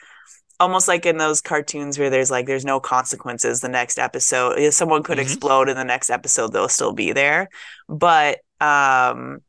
almost 0.58 0.88
like 0.88 1.06
in 1.06 1.16
those 1.18 1.40
cartoons 1.40 1.98
where 1.98 2.10
there's 2.10 2.30
like 2.30 2.46
there's 2.46 2.64
no 2.64 2.80
consequences 2.80 3.60
the 3.60 3.68
next 3.68 3.98
episode. 3.98 4.58
If 4.58 4.74
someone 4.74 5.02
could 5.02 5.18
Mhm. 5.18 5.22
explode 5.22 5.68
in 5.68 5.76
the 5.76 5.84
next 5.84 6.10
episode, 6.10 6.52
they'll 6.52 6.68
still 6.68 6.92
be 6.92 7.12
there. 7.12 7.48
But 7.88 8.40
um 8.60 9.40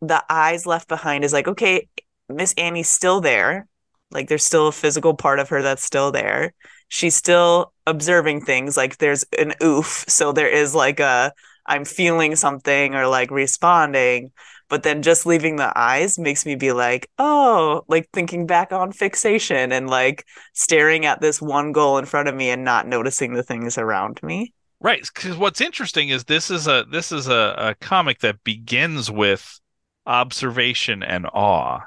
the 0.00 0.22
eyes 0.28 0.66
left 0.66 0.88
behind 0.88 1.24
is 1.24 1.32
like, 1.32 1.48
okay, 1.48 1.88
Miss 2.28 2.54
Annie's 2.54 2.88
still 2.88 3.20
there. 3.20 3.66
Like 4.14 4.28
there's 4.28 4.44
still 4.44 4.68
a 4.68 4.72
physical 4.72 5.14
part 5.14 5.40
of 5.40 5.48
her 5.50 5.60
that's 5.60 5.84
still 5.84 6.12
there. 6.12 6.54
She's 6.88 7.14
still 7.14 7.72
observing 7.86 8.42
things. 8.42 8.76
Like 8.76 8.98
there's 8.98 9.24
an 9.36 9.54
oof. 9.62 10.04
So 10.08 10.32
there 10.32 10.48
is 10.48 10.74
like 10.74 11.00
a 11.00 11.32
I'm 11.66 11.84
feeling 11.84 12.36
something 12.36 12.94
or 12.94 13.06
like 13.06 13.30
responding. 13.30 14.32
But 14.68 14.82
then 14.82 15.02
just 15.02 15.26
leaving 15.26 15.56
the 15.56 15.72
eyes 15.78 16.18
makes 16.18 16.46
me 16.46 16.54
be 16.54 16.72
like, 16.72 17.10
oh, 17.18 17.82
like 17.86 18.08
thinking 18.12 18.46
back 18.46 18.72
on 18.72 18.92
fixation 18.92 19.72
and 19.72 19.90
like 19.90 20.26
staring 20.54 21.04
at 21.04 21.20
this 21.20 21.40
one 21.40 21.72
goal 21.72 21.98
in 21.98 22.06
front 22.06 22.28
of 22.28 22.34
me 22.34 22.50
and 22.50 22.64
not 22.64 22.86
noticing 22.86 23.34
the 23.34 23.42
things 23.42 23.76
around 23.76 24.22
me. 24.22 24.52
Right, 24.80 25.08
because 25.14 25.36
what's 25.36 25.60
interesting 25.60 26.08
is 26.08 26.24
this 26.24 26.50
is 26.50 26.66
a 26.66 26.84
this 26.90 27.12
is 27.12 27.28
a, 27.28 27.54
a 27.56 27.74
comic 27.74 28.20
that 28.20 28.42
begins 28.44 29.10
with 29.10 29.60
observation 30.06 31.02
and 31.02 31.26
awe, 31.32 31.80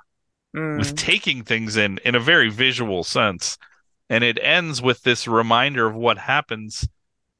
Mm. 0.56 0.80
with 0.80 0.96
taking 0.96 1.44
things 1.44 1.76
in 1.78 2.00
in 2.06 2.16
a 2.16 2.20
very 2.20 2.50
visual 2.50 3.04
sense, 3.04 3.58
and 4.10 4.24
it 4.24 4.40
ends 4.42 4.82
with 4.82 5.04
this 5.04 5.28
reminder 5.28 5.88
of 5.88 5.96
what 5.96 6.18
happens 6.18 6.88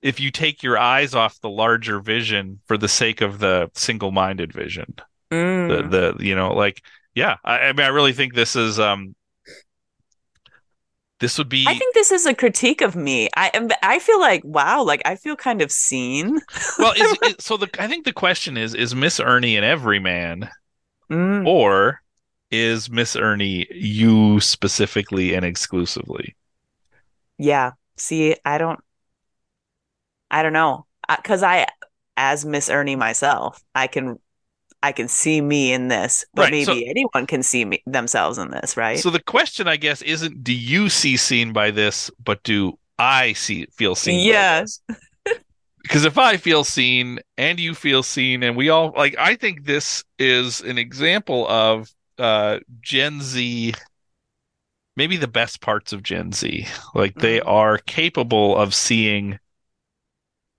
if 0.02 0.20
you 0.20 0.30
take 0.30 0.62
your 0.62 0.78
eyes 0.78 1.16
off 1.16 1.40
the 1.42 1.50
larger 1.50 2.00
vision 2.00 2.60
for 2.68 2.78
the 2.78 2.88
sake 2.88 3.22
of 3.22 3.40
the 3.40 3.72
single-minded 3.74 4.54
vision. 4.54 4.94
Mm. 5.32 5.90
The 5.90 6.14
the 6.18 6.24
you 6.26 6.36
know 6.36 6.54
like 6.54 6.82
yeah, 7.16 7.38
I, 7.44 7.60
I 7.60 7.74
mean 7.74 7.86
I 7.86 7.90
really 7.90 8.14
think 8.14 8.34
this 8.34 8.56
is 8.56 8.80
um 8.80 9.16
this 11.20 11.38
would 11.38 11.50
be 11.50 11.66
I 11.68 11.74
think 11.74 11.96
this 11.96 12.12
is 12.12 12.26
a 12.26 12.36
critique 12.36 12.82
of 12.82 12.96
me. 12.96 13.28
I 13.36 13.50
am. 13.54 13.70
I 13.82 13.98
feel 14.00 14.20
like 14.20 14.44
wow. 14.46 14.84
Like 14.84 15.02
I 15.06 15.16
feel 15.16 15.36
kind 15.36 15.62
of 15.64 15.72
seen. 15.72 16.40
well 16.78 16.94
is, 16.94 17.18
is 17.24 17.36
so 17.40 17.58
the 17.58 17.70
I 17.80 17.88
think 17.88 18.06
the 18.06 18.14
question 18.14 18.56
is 18.56 18.76
is 18.76 18.94
Miss 18.94 19.20
Ernie 19.20 19.58
an 19.58 19.64
everyman 19.64 20.50
Mm. 21.10 21.48
or 21.48 22.02
is 22.52 22.90
Miss 22.90 23.16
Ernie 23.16 23.68
you 23.72 24.40
specifically 24.40 25.34
and 25.34 25.44
exclusively? 25.46 26.36
Yeah. 27.38 27.72
See, 27.98 28.36
I 28.46 28.58
don't. 28.58 28.80
I 30.30 30.44
don't 30.44 30.54
know, 30.54 30.86
because 31.08 31.42
I, 31.42 31.68
as 32.18 32.44
Miss 32.46 32.70
Ernie 32.70 32.98
myself, 32.98 33.64
I 33.74 33.88
can, 33.88 34.20
I 34.84 34.92
can 34.92 35.08
see 35.08 35.40
me 35.40 35.72
in 35.72 35.88
this, 35.88 36.26
but 36.34 36.44
Right, 36.44 36.52
maybe 36.52 36.66
so- 36.66 36.74
anyone 36.74 37.26
can 37.28 37.42
see 37.44 37.64
me 37.64 37.82
themselves 37.86 38.38
in 38.38 38.52
this, 38.52 38.76
right? 38.76 39.00
So 39.00 39.10
the 39.10 39.22
question, 39.24 39.70
I 39.70 39.78
guess, 39.78 40.02
isn't 40.02 40.44
do 40.44 40.54
you 40.54 40.90
see 40.90 41.16
seen 41.16 41.54
by 41.54 41.72
this, 41.72 42.12
but 42.24 42.44
do 42.44 42.78
I 43.00 43.34
see 43.34 43.68
feel 43.72 43.96
seen? 43.96 44.20
by 44.20 44.34
yes. 44.34 44.82
because 45.82 46.04
if 46.04 46.18
I 46.18 46.36
feel 46.36 46.66
seen 46.66 47.20
and 47.38 47.58
you 47.58 47.74
feel 47.74 48.04
seen 48.04 48.44
and 48.44 48.58
we 48.58 48.68
all 48.70 48.94
like 48.98 49.16
I 49.18 49.36
think 49.36 49.64
this 49.64 50.04
is 50.20 50.60
an 50.60 50.78
example 50.78 51.48
of 51.48 51.90
uh 52.20 52.60
Gen 52.82 53.22
Z 53.22 53.74
maybe 54.98 55.16
the 55.18 55.28
best 55.28 55.62
parts 55.62 55.94
of 55.94 56.04
Gen 56.04 56.32
Z 56.34 56.68
like 56.94 57.18
they 57.20 57.40
Mhm. 57.40 57.42
are 57.42 57.78
capable 57.78 58.56
of 58.58 58.74
seeing 58.74 59.40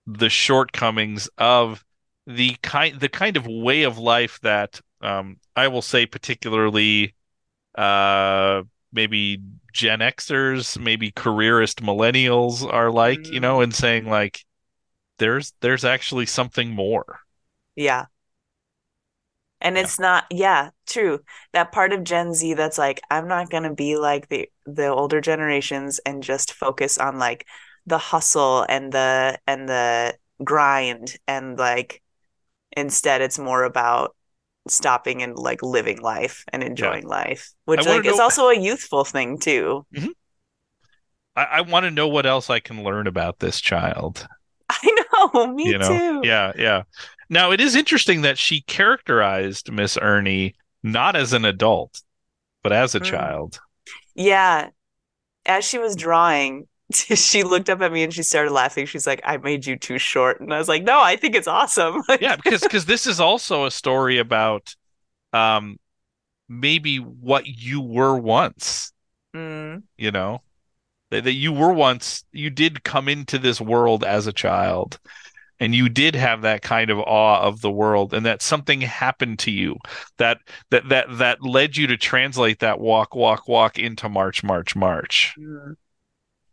the 0.07 0.29
shortcomings 0.29 1.29
of 1.37 1.83
the 2.25 2.55
kind 2.61 2.99
the 2.99 3.09
kind 3.09 3.37
of 3.37 3.47
way 3.47 3.83
of 3.83 3.97
life 3.97 4.39
that 4.41 4.79
um 5.01 5.37
I 5.55 5.67
will 5.67 5.81
say 5.81 6.05
particularly 6.05 7.15
uh 7.75 8.63
maybe 8.93 9.41
Gen 9.73 10.01
Xers 10.01 10.79
maybe 10.81 11.11
careerist 11.11 11.81
millennials 11.83 12.71
are 12.71 12.91
like 12.91 13.31
you 13.31 13.39
know 13.39 13.61
and 13.61 13.75
saying 13.75 14.07
like 14.07 14.45
there's 15.19 15.53
there's 15.61 15.85
actually 15.85 16.27
something 16.27 16.71
more. 16.71 17.21
Yeah. 17.75 18.07
And 19.61 19.75
Yeah. 19.75 19.81
it's 19.83 19.99
not, 19.99 20.25
yeah, 20.31 20.69
true. 20.87 21.19
That 21.53 21.71
part 21.71 21.93
of 21.93 22.03
Gen 22.03 22.33
Z 22.33 22.53
that's 22.53 22.77
like, 22.77 23.01
I'm 23.11 23.27
not 23.27 23.49
gonna 23.49 23.73
be 23.73 23.97
like 23.97 24.29
the 24.29 24.49
the 24.65 24.87
older 24.87 25.21
generations 25.21 25.99
and 26.05 26.23
just 26.23 26.53
focus 26.53 26.97
on 26.97 27.19
like 27.19 27.45
the 27.85 27.97
hustle 27.97 28.65
and 28.69 28.91
the 28.91 29.37
and 29.47 29.67
the 29.67 30.15
grind 30.43 31.17
and 31.27 31.57
like 31.57 32.01
instead 32.77 33.21
it's 33.21 33.39
more 33.39 33.63
about 33.63 34.15
stopping 34.67 35.23
and 35.23 35.35
like 35.37 35.63
living 35.63 35.99
life 36.01 36.45
and 36.53 36.63
enjoying 36.63 37.07
life, 37.07 37.51
which 37.65 37.79
wanna 37.85 37.97
like 37.97 38.05
is 38.05 38.17
know- 38.17 38.23
also 38.23 38.49
a 38.49 38.57
youthful 38.57 39.03
thing 39.03 39.39
too. 39.39 39.85
Mm-hmm. 39.95 40.09
I, 41.35 41.43
I 41.43 41.61
want 41.61 41.85
to 41.85 41.91
know 41.91 42.07
what 42.07 42.25
else 42.25 42.49
I 42.49 42.59
can 42.59 42.83
learn 42.83 43.07
about 43.07 43.39
this 43.39 43.59
child. 43.61 44.27
I 44.69 45.05
know, 45.33 45.47
me 45.47 45.69
you 45.69 45.77
know, 45.77 45.87
too. 45.87 46.21
yeah, 46.23 46.51
yeah. 46.57 46.83
Now 47.29 47.51
it 47.51 47.61
is 47.61 47.75
interesting 47.75 48.21
that 48.21 48.37
she 48.37 48.61
characterized 48.61 49.71
Miss 49.71 49.97
Ernie 50.01 50.55
not 50.83 51.15
as 51.15 51.33
an 51.33 51.45
adult, 51.45 52.01
but 52.63 52.73
as 52.73 52.95
a 52.95 52.99
Mm. 52.99 53.05
child. 53.05 53.59
Yeah. 54.15 54.69
As 55.45 55.65
she 55.65 55.79
was 55.79 55.95
drawing, 55.95 56.67
she 56.93 57.43
looked 57.43 57.69
up 57.69 57.81
at 57.81 57.91
me 57.91 58.03
and 58.03 58.13
she 58.13 58.23
started 58.23 58.51
laughing. 58.51 58.85
She's 58.87 59.07
like, 59.07 59.21
I 59.25 59.37
made 59.37 59.65
you 59.65 59.77
too 59.77 59.97
short. 59.99 60.41
And 60.41 60.53
I 60.53 60.57
was 60.59 60.69
like, 60.69 60.83
no, 60.83 61.01
I 61.01 61.15
think 61.17 61.35
it's 61.35 61.47
awesome. 61.47 62.03
Yeah, 62.21 62.35
because 62.37 62.61
because 62.61 62.85
this 62.85 63.07
is 63.07 63.19
also 63.19 63.65
a 63.65 63.71
story 63.71 64.19
about 64.19 64.75
um 65.33 65.77
maybe 66.49 66.97
what 66.97 67.47
you 67.47 67.81
were 67.81 68.17
once. 68.17 68.91
mm, 69.33 69.83
you 69.97 70.11
know 70.11 70.41
that, 71.11 71.23
that 71.25 71.33
you 71.33 71.53
were 71.53 71.73
once 71.73 72.23
you 72.31 72.49
did 72.49 72.83
come 72.83 73.07
into 73.09 73.37
this 73.39 73.61
world 73.61 74.03
as 74.03 74.27
a 74.27 74.33
child 74.33 74.99
and 75.59 75.75
you 75.75 75.89
did 75.89 76.15
have 76.15 76.41
that 76.41 76.61
kind 76.61 76.89
of 76.89 76.99
awe 76.99 77.41
of 77.41 77.61
the 77.61 77.71
world 77.71 78.13
and 78.13 78.25
that 78.25 78.41
something 78.41 78.81
happened 78.81 79.39
to 79.39 79.51
you 79.51 79.75
that 80.17 80.37
that 80.71 80.87
that 80.89 81.05
that 81.17 81.41
led 81.43 81.75
you 81.77 81.87
to 81.87 81.97
translate 81.97 82.59
that 82.59 82.79
walk 82.79 83.15
walk 83.15 83.47
walk 83.47 83.77
into 83.79 84.07
march 84.09 84.43
march 84.43 84.75
march 84.75 85.33
Mm. 85.37 85.75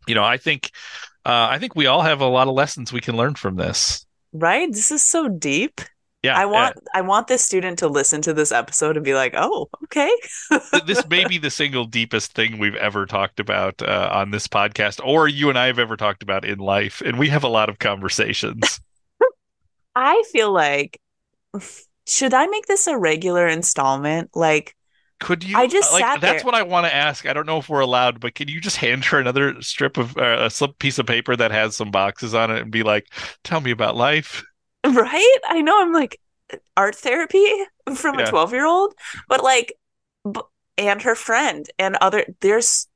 you 0.07 0.15
know 0.15 0.23
i 0.23 0.37
think 0.37 0.71
uh, 1.25 1.47
i 1.49 1.59
think 1.59 1.75
we 1.75 1.85
all 1.87 2.01
have 2.01 2.21
a 2.21 2.25
lot 2.27 2.47
of 2.47 2.53
lessons 2.53 2.91
we 2.93 3.01
can 3.01 3.15
learn 3.17 3.35
from 3.35 3.55
this 3.55 4.03
Right? 4.33 4.71
This 4.71 4.91
is 4.91 5.01
so 5.03 5.29
deep. 5.29 5.79
yeah 6.21 6.37
I 6.37 6.45
want 6.45 6.75
I 6.93 7.01
want 7.01 7.27
this 7.27 7.41
student 7.43 7.79
to 7.79 7.87
listen 7.87 8.21
to 8.23 8.33
this 8.33 8.51
episode 8.51 8.97
and 8.97 9.05
be 9.05 9.13
like, 9.15 9.33
"Oh, 9.35 9.69
okay." 9.85 10.11
uh, 10.51 10.59
this 10.85 11.07
may 11.07 11.25
be 11.25 11.37
the 11.37 11.49
single 11.49 11.85
deepest 11.85 12.33
thing 12.33 12.57
we've 12.59 12.75
ever 12.75 13.05
talked 13.05 13.39
about 13.39 13.81
uh, 13.81 14.09
on 14.11 14.31
this 14.31 14.47
podcast 14.47 14.99
or 15.03 15.27
you 15.29 15.49
and 15.49 15.57
i 15.57 15.65
have 15.67 15.79
ever 15.79 15.95
talked 15.95 16.21
about 16.23 16.43
in 16.43 16.59
life 16.59 17.01
and 17.05 17.17
we 17.17 17.29
have 17.29 17.43
a 17.45 17.47
lot 17.47 17.69
of 17.69 17.79
conversations 17.79 18.79
I 19.99 20.23
feel 20.31 20.51
like 20.53 20.99
should 22.05 22.33
I 22.33 22.45
make 22.47 22.67
this 22.67 22.85
a 22.87 22.97
regular 22.97 23.47
installment? 23.47 24.29
Like 24.35 24.75
Could 25.19 25.43
you? 25.43 25.57
I 25.57 25.67
just 25.67 25.91
like, 25.91 26.03
sat 26.03 26.21
That's 26.21 26.43
there- 26.43 26.45
what 26.45 26.53
I 26.55 26.61
want 26.63 26.85
to 26.85 26.93
ask. 26.95 27.25
I 27.25 27.33
don't 27.33 27.47
know 27.47 27.57
if 27.57 27.67
we're 27.67 27.79
allowed, 27.79 28.19
but 28.19 28.35
can 28.35 28.47
you 28.47 28.61
just 28.61 28.77
hand 28.77 29.05
her 29.05 29.19
another 29.19 29.59
strip 29.61 29.97
of 29.97 30.15
uh, 30.17 30.37
a 30.45 30.49
slip 30.49 30.77
piece 30.79 30.99
of 30.99 31.05
paper 31.07 31.35
that 31.35 31.51
has 31.51 31.75
some 31.75 31.89
boxes 31.89 32.35
on 32.35 32.51
it 32.51 32.61
and 32.61 32.71
be 32.71 32.83
like, 32.83 33.07
"Tell 33.43 33.59
me 33.59 33.71
about 33.71 33.95
life." 33.97 34.43
Right? 34.85 35.37
I 35.49 35.61
know 35.61 35.81
I'm 35.81 35.91
like 35.91 36.19
art 36.77 36.95
therapy 36.95 37.45
from 37.95 38.19
Yeah. 38.19 38.27
a 38.27 38.29
12 38.29 38.53
year 38.53 38.65
old, 38.65 38.93
but 39.27 39.43
like, 39.43 39.73
b- 40.31 40.39
and 40.77 41.01
her 41.01 41.15
friend 41.15 41.65
and 41.79 41.97
other, 41.99 42.23
there's 42.41 42.87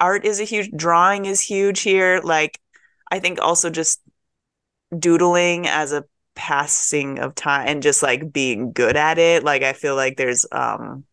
art 0.00 0.24
is 0.24 0.40
a 0.40 0.44
huge, 0.44 0.70
drawing 0.74 1.26
is 1.26 1.40
huge 1.40 1.82
here. 1.82 2.20
Like, 2.24 2.58
I 3.12 3.20
think 3.20 3.38
also 3.40 3.70
just 3.70 4.00
doodling 4.98 5.66
as 5.68 5.92
a 5.92 6.04
passing 6.36 7.18
of 7.20 7.34
time 7.34 7.68
and 7.68 7.82
just 7.82 8.02
like 8.02 8.32
being 8.32 8.72
good 8.72 8.96
at 8.96 9.18
it. 9.18 9.44
Like, 9.44 9.64
I 9.64 9.74
feel 9.74 9.96
like 9.96 10.18
there's, 10.18 10.46
um, 10.52 11.04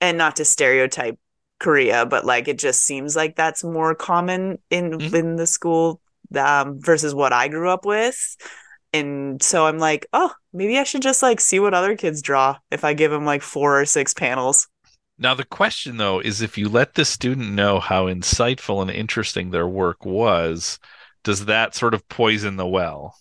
and 0.00 0.18
not 0.18 0.36
to 0.36 0.44
stereotype 0.44 1.18
Korea, 1.60 2.06
but 2.06 2.24
like 2.24 2.48
it 2.48 2.58
just 2.58 2.82
seems 2.82 3.16
like 3.16 3.34
that's 3.36 3.64
more 3.64 3.94
common 3.94 4.58
in 4.70 4.92
Mhm. 4.98 5.14
in 5.14 5.36
the 5.36 5.46
school 5.46 6.00
um, 6.36 6.80
versus 6.80 7.14
what 7.14 7.32
I 7.32 7.48
grew 7.48 7.70
up 7.70 7.84
with. 7.84 8.36
And 8.92 9.42
so 9.42 9.66
I'm 9.66 9.78
like, 9.78 10.06
oh, 10.12 10.32
maybe 10.52 10.78
I 10.78 10.84
should 10.84 11.02
just 11.02 11.22
like 11.22 11.40
see 11.40 11.60
what 11.60 11.74
other 11.74 11.96
kids 11.96 12.22
draw 12.22 12.58
if 12.70 12.84
I 12.84 12.94
give 12.94 13.10
them 13.10 13.24
like 13.24 13.42
four 13.42 13.80
or 13.80 13.86
six 13.86 14.14
panels. 14.14 14.68
Now 15.18 15.34
the 15.34 15.44
question 15.44 15.96
though 15.96 16.20
is 16.20 16.40
if 16.40 16.56
you 16.56 16.68
let 16.68 16.94
the 16.94 17.04
student 17.04 17.52
know 17.52 17.78
how 17.80 18.06
insightful 18.06 18.80
and 18.82 18.90
interesting 18.90 19.50
their 19.50 19.66
work 19.68 20.04
was, 20.04 20.78
does 21.22 21.46
that 21.46 21.74
sort 21.74 21.94
of 21.94 22.08
poison 22.08 22.56
the 22.56 22.66
well? 22.66 23.16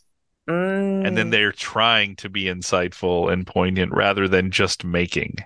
And 1.01 1.17
then 1.17 1.31
Mm, 1.31 1.31
they're 1.31 1.51
trying 1.53 2.15
to 2.17 2.29
be 2.29 2.43
insightful 2.43 3.33
and 3.33 3.47
poignant 3.47 3.93
rather 3.93 4.27
than 4.27 4.51
just 4.51 4.83
making. 4.83 5.38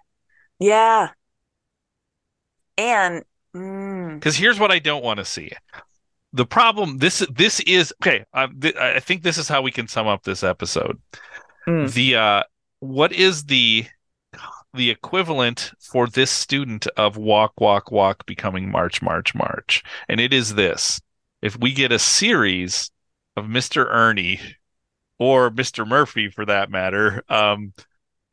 yeah. 0.60 1.14
And 2.78 3.24
mm, 3.56 4.22
Because 4.22 4.36
here's 4.38 4.60
what 4.60 4.72
I 4.72 4.80
don't 4.80 5.04
want 5.04 5.18
to 5.18 5.26
see. 5.26 5.52
The 6.34 6.46
problem 6.46 7.00
this 7.00 7.26
this 7.34 7.62
is 7.62 7.94
okay. 8.04 8.26
Um, 8.34 8.60
th- 8.60 8.76
I 8.76 9.00
think 9.02 9.24
this 9.24 9.38
is 9.38 9.50
how 9.50 9.62
we 9.64 9.72
can 9.72 9.88
sum 9.88 10.08
up 10.08 10.24
this 10.24 10.44
episode. 10.44 11.00
Mm. 11.68 11.96
The 11.96 12.16
uh, 12.16 12.44
what 12.80 13.14
is 13.14 13.46
the 13.46 13.88
the 14.74 14.90
equivalent 14.92 15.74
for 15.80 16.08
this 16.08 16.32
student 16.32 16.88
of 16.98 17.18
walk 17.18 17.62
walk 17.62 17.92
walk 17.92 18.26
becoming 18.28 18.72
march 18.72 19.02
march 19.02 19.36
march, 19.36 19.84
and 20.10 20.20
it 20.22 20.34
is 20.34 20.56
this: 20.56 21.02
if 21.42 21.58
we 21.58 21.74
get 21.74 21.92
a 21.92 22.00
series 22.00 22.92
of 23.36 23.50
Mister 23.50 23.88
Ernie 23.90 24.40
or 25.20 25.52
Mr. 25.52 25.86
Murphy 25.86 26.30
for 26.30 26.46
that 26.46 26.70
matter, 26.72 27.24
um, 27.30 27.74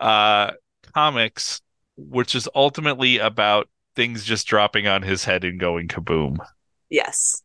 uh, 0.00 0.52
comics, 0.94 1.62
which 1.96 2.34
is 2.34 2.48
ultimately 2.54 3.18
about 3.18 3.68
things 3.96 4.24
just 4.24 4.46
dropping 4.46 4.86
on 4.88 5.02
his 5.02 5.24
head 5.24 5.44
and 5.44 5.60
going 5.60 5.88
kaboom. 5.88 6.38
yes. 6.90 7.42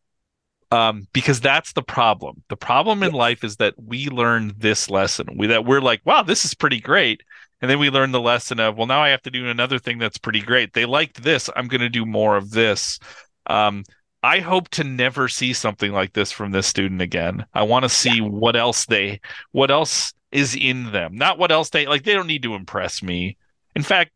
Um, 0.70 1.06
because 1.12 1.40
that's 1.40 1.72
the 1.72 1.82
problem. 1.82 2.42
The 2.48 2.56
problem 2.56 3.02
in 3.02 3.12
Yes. 3.12 3.14
life 3.14 3.44
is 3.44 3.56
that 3.56 3.74
we 3.76 4.08
learn 4.08 4.54
this 4.56 4.90
lesson. 4.90 5.26
We 5.36 5.46
that 5.48 5.64
we're 5.64 5.80
like, 5.80 6.00
wow, 6.04 6.22
this 6.22 6.44
is 6.44 6.54
pretty 6.54 6.80
great. 6.80 7.22
And 7.60 7.70
then 7.70 7.78
we 7.78 7.90
learn 7.90 8.10
the 8.10 8.20
lesson 8.20 8.58
of, 8.58 8.76
well, 8.76 8.86
now 8.88 9.00
I 9.00 9.10
have 9.10 9.22
to 9.22 9.30
do 9.30 9.48
another 9.48 9.78
thing 9.78 9.98
that's 9.98 10.18
pretty 10.18 10.40
great. 10.40 10.72
They 10.72 10.84
liked 10.84 11.22
this. 11.22 11.48
I'm 11.54 11.68
going 11.68 11.80
to 11.80 11.88
do 11.88 12.04
more 12.04 12.36
of 12.36 12.50
this. 12.50 12.98
Um, 13.46 13.84
I 14.24 14.40
hope 14.40 14.70
to 14.70 14.84
never 14.84 15.28
see 15.28 15.52
something 15.52 15.92
like 15.92 16.14
this 16.14 16.32
from 16.32 16.50
this 16.50 16.66
student 16.66 17.02
again. 17.02 17.44
I 17.52 17.64
want 17.64 17.82
to 17.82 17.90
see 17.90 18.22
what 18.22 18.56
else 18.56 18.86
they, 18.86 19.20
what 19.52 19.70
else 19.70 20.14
is 20.32 20.56
in 20.56 20.92
them. 20.92 21.14
Not 21.14 21.38
what 21.38 21.52
else 21.52 21.68
they 21.68 21.86
like. 21.86 22.04
They 22.04 22.14
don't 22.14 22.26
need 22.26 22.42
to 22.44 22.54
impress 22.54 23.02
me. 23.02 23.36
In 23.76 23.82
fact, 23.82 24.12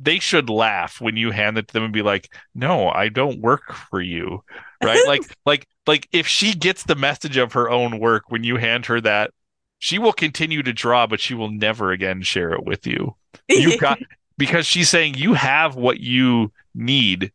they 0.00 0.18
should 0.18 0.50
laugh 0.50 1.00
when 1.00 1.16
you 1.16 1.30
hand 1.30 1.58
it 1.58 1.68
to 1.68 1.74
them 1.74 1.84
and 1.84 1.92
be 1.92 2.02
like, 2.02 2.34
"No, 2.56 2.88
I 2.88 3.08
don't 3.08 3.40
work 3.40 3.72
for 3.72 4.00
you." 4.00 4.42
Right? 4.82 5.06
like, 5.06 5.22
like, 5.46 5.68
like 5.86 6.08
if 6.10 6.26
she 6.26 6.54
gets 6.54 6.82
the 6.82 6.96
message 6.96 7.36
of 7.36 7.52
her 7.52 7.70
own 7.70 8.00
work 8.00 8.24
when 8.30 8.42
you 8.42 8.56
hand 8.56 8.86
her 8.86 9.00
that, 9.02 9.30
she 9.78 10.00
will 10.00 10.12
continue 10.12 10.64
to 10.64 10.72
draw, 10.72 11.06
but 11.06 11.20
she 11.20 11.34
will 11.34 11.50
never 11.52 11.92
again 11.92 12.22
share 12.22 12.52
it 12.52 12.64
with 12.64 12.84
you. 12.84 13.14
You've 13.48 13.80
got 13.80 14.00
because 14.36 14.66
she's 14.66 14.88
saying 14.88 15.14
you 15.14 15.34
have 15.34 15.76
what 15.76 16.00
you 16.00 16.50
need 16.74 17.30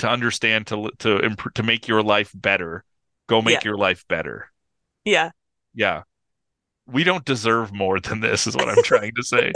to 0.00 0.08
understand 0.08 0.66
to 0.68 0.90
to 0.98 1.24
imp- 1.24 1.54
to 1.54 1.62
make 1.62 1.88
your 1.88 2.02
life 2.02 2.30
better. 2.34 2.84
Go 3.28 3.40
make 3.42 3.62
Yeah. 3.64 3.70
your 3.70 3.76
life 3.78 4.04
better. 4.08 4.50
yeah. 5.04 5.30
Yeah. 5.74 6.02
We 6.86 7.04
don't 7.04 7.24
deserve 7.24 7.72
more 7.72 8.00
than 8.00 8.18
this 8.20 8.48
is 8.48 8.56
what 8.56 8.68
I'm 8.68 8.82
trying 8.82 9.12
to 9.14 9.22
say. 9.22 9.52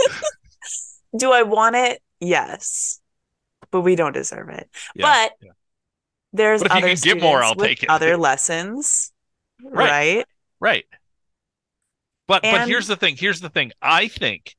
Do 1.17 1.33
I 1.33 1.43
want 1.43 1.75
it? 1.75 2.01
Yes. 2.21 3.01
But 3.71 3.81
we 3.81 3.95
don't 3.97 4.13
deserve 4.13 4.47
it. 4.49 4.69
Yeah. 4.95 5.05
But 5.05 5.31
yeah. 5.41 5.51
there's 6.31 6.61
But 6.61 6.71
if 6.71 6.73
you 6.73 6.77
other 6.85 6.95
can 6.95 7.01
get 7.03 7.21
more, 7.21 7.43
I'll 7.43 7.55
take 7.55 7.83
it. 7.83 7.89
Other 7.89 8.15
lessons, 8.15 9.11
Right. 9.61 9.89
right? 10.17 10.25
Right. 10.61 10.85
But 12.27 12.43
but 12.43 12.67
here's 12.67 12.87
the 12.87 12.95
thing. 12.95 13.17
Here's 13.17 13.41
the 13.41 13.49
thing. 13.49 13.71
I 13.81 14.07
think 14.07 14.55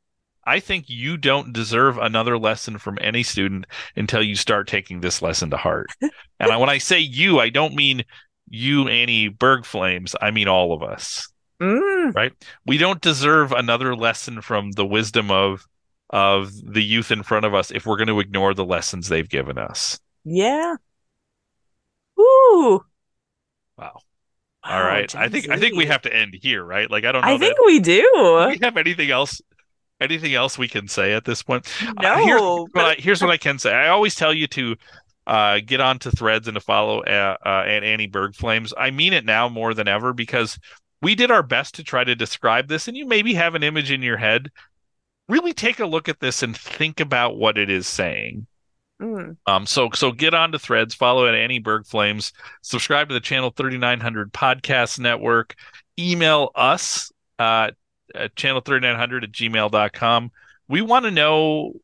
I 0.46 0.60
think 0.60 0.84
you 0.88 1.16
don't 1.16 1.52
deserve 1.52 1.98
another 1.98 2.38
lesson 2.38 2.78
from 2.78 2.98
any 3.00 3.22
student 3.22 3.66
until 3.96 4.22
you 4.22 4.36
start 4.36 4.68
taking 4.68 5.00
this 5.00 5.20
lesson 5.20 5.50
to 5.50 5.56
heart. 5.56 5.88
and 6.00 6.50
I, 6.52 6.56
when 6.56 6.70
I 6.70 6.78
say 6.78 7.00
you, 7.00 7.40
I 7.40 7.48
don't 7.50 7.74
mean 7.74 8.04
you, 8.48 8.88
Annie 8.88 9.28
Berg 9.28 9.64
Flames. 9.64 10.14
I 10.20 10.30
mean 10.30 10.48
all 10.48 10.72
of 10.72 10.82
us. 10.82 11.28
Mm, 11.60 12.14
Right? 12.14 12.32
We 12.66 12.78
don't 12.78 13.00
deserve 13.00 13.52
another 13.52 13.96
lesson 13.96 14.40
from 14.42 14.72
the 14.72 14.86
wisdom 14.86 15.30
of 15.30 15.64
of 16.10 16.52
the 16.62 16.82
youth 16.82 17.10
in 17.10 17.24
front 17.24 17.44
of 17.44 17.54
us 17.54 17.72
if 17.72 17.84
we're 17.84 17.96
going 17.96 18.06
to 18.06 18.20
ignore 18.20 18.54
the 18.54 18.64
lessons 18.64 19.08
they've 19.08 19.28
given 19.28 19.58
us. 19.58 19.98
yeah. 20.24 20.76
Ooh. 22.18 22.80
Wow. 23.76 23.98
Wow, 24.64 24.72
All 24.78 24.82
right. 24.82 25.14
I 25.14 25.28
think 25.28 25.48
I 25.48 25.58
think 25.58 25.76
we 25.76 25.86
have 25.86 26.02
to 26.02 26.14
end 26.14 26.34
here, 26.40 26.64
right? 26.64 26.90
Like 26.90 27.04
I 27.04 27.12
don't 27.12 27.22
know 27.22 27.28
I 27.28 27.36
that 27.36 27.40
think 27.40 27.58
we 27.66 27.78
do. 27.80 28.02
do 28.02 28.46
we 28.48 28.58
have 28.62 28.76
anything 28.76 29.10
else 29.10 29.40
anything 30.00 30.34
else 30.34 30.58
we 30.58 30.68
can 30.68 30.88
say 30.88 31.12
at 31.12 31.24
this 31.24 31.42
point? 31.42 31.66
Uh, 31.98 32.16
here's, 32.16 32.40
No, 32.40 32.62
what 32.62 32.72
but 32.72 32.84
I, 32.84 32.94
here's 32.98 33.22
what 33.22 33.30
i 33.30 33.36
can 33.36 33.58
say. 33.58 33.72
I 33.72 33.88
always 33.88 34.14
tell 34.14 34.32
you 34.32 34.46
to 34.48 34.76
uh, 35.26 35.58
get 35.64 35.80
onto 35.80 36.10
threads 36.10 36.46
and 36.46 36.54
to 36.54 36.60
follow 36.60 37.02
uh, 37.02 37.36
uh, 37.44 37.64
at 37.66 37.82
annie 37.82 38.06
berg 38.06 38.34
flames. 38.34 38.72
I 38.76 38.90
mean 38.90 39.12
it 39.12 39.24
now 39.24 39.48
more 39.48 39.74
than 39.74 39.88
ever 39.88 40.12
because 40.12 40.58
we 41.02 41.14
did 41.14 41.30
our 41.30 41.42
best 41.42 41.74
to 41.76 41.84
try 41.84 42.04
to 42.04 42.14
describe 42.14 42.68
this 42.68 42.88
and 42.88 42.96
you 42.96 43.06
maybe 43.06 43.34
have 43.34 43.54
an 43.54 43.62
image 43.62 43.90
in 43.90 44.02
your 44.02 44.16
head. 44.16 44.50
Really 45.28 45.52
take 45.52 45.80
a 45.80 45.86
look 45.86 46.08
at 46.08 46.20
this 46.20 46.42
and 46.42 46.56
think 46.56 47.00
about 47.00 47.36
what 47.36 47.58
it 47.58 47.68
is 47.68 47.88
saying. 47.88 48.46
Mm, 49.02 49.36
um, 49.46 49.66
so 49.66 49.90
so 49.92 50.10
get 50.10 50.32
on 50.32 50.52
to 50.52 50.58
threads, 50.58 50.94
follow 50.94 51.26
at 51.26 51.34
Annie 51.34 51.58
Berg 51.58 51.86
Flames, 51.86 52.32
subscribe 52.62 53.08
to 53.08 53.14
the 53.14 53.20
channel 53.20 53.50
3900 53.50 54.32
podcast 54.32 54.98
network, 54.98 55.54
email 55.98 56.50
us 56.54 57.12
uh, 57.38 57.72
at 58.14 58.36
channel 58.36 58.60
3900 58.60 59.24
at 59.24 59.32
gmail.com. 59.32 60.30
We 60.68 60.80
want 60.82 61.04
to 61.04 61.10
know 61.10 61.74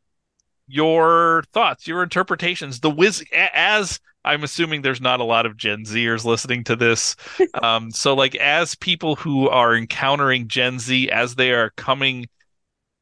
your 0.69 1.45
thoughts, 1.53 1.87
your 1.87 2.03
interpretations, 2.03 2.81
the 2.81 2.91
whiz 2.91 3.25
as 3.55 4.01
I'm 4.25 4.45
assuming 4.45 4.83
there's 4.83 5.01
not 5.01 5.21
a 5.21 5.25
lot 5.25 5.47
of 5.47 5.57
Gen 5.57 5.85
Zers 5.85 6.25
listening 6.25 6.65
to 6.65 6.77
this. 6.77 7.17
Um, 7.63 7.91
so 7.91 8.15
like 8.15 8.35
as 8.37 8.75
people 8.77 9.15
who 9.17 9.49
are 9.49 9.77
encountering 9.77 10.49
Gen 10.49 10.79
Z 10.79 11.11
as 11.11 11.35
they 11.35 11.53
are 11.53 11.71
coming 11.77 12.29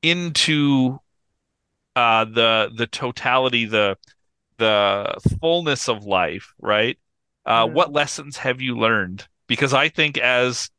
into 0.03 0.99
uh 1.97 2.25
the 2.25 2.71
the 2.77 2.87
totality 2.87 3.67
the 3.67 3.97
the 4.59 5.15
fullness 5.41 5.89
of 5.89 6.05
life 6.05 6.53
right 6.61 6.99
uh 7.47 7.67
Mhm. 7.67 7.73
what 7.73 7.93
lessons 7.93 8.37
have 8.39 8.61
you 8.61 8.79
learned 8.79 9.27
because 9.47 9.75
i 9.75 9.89
think 9.89 10.17
as 10.19 10.71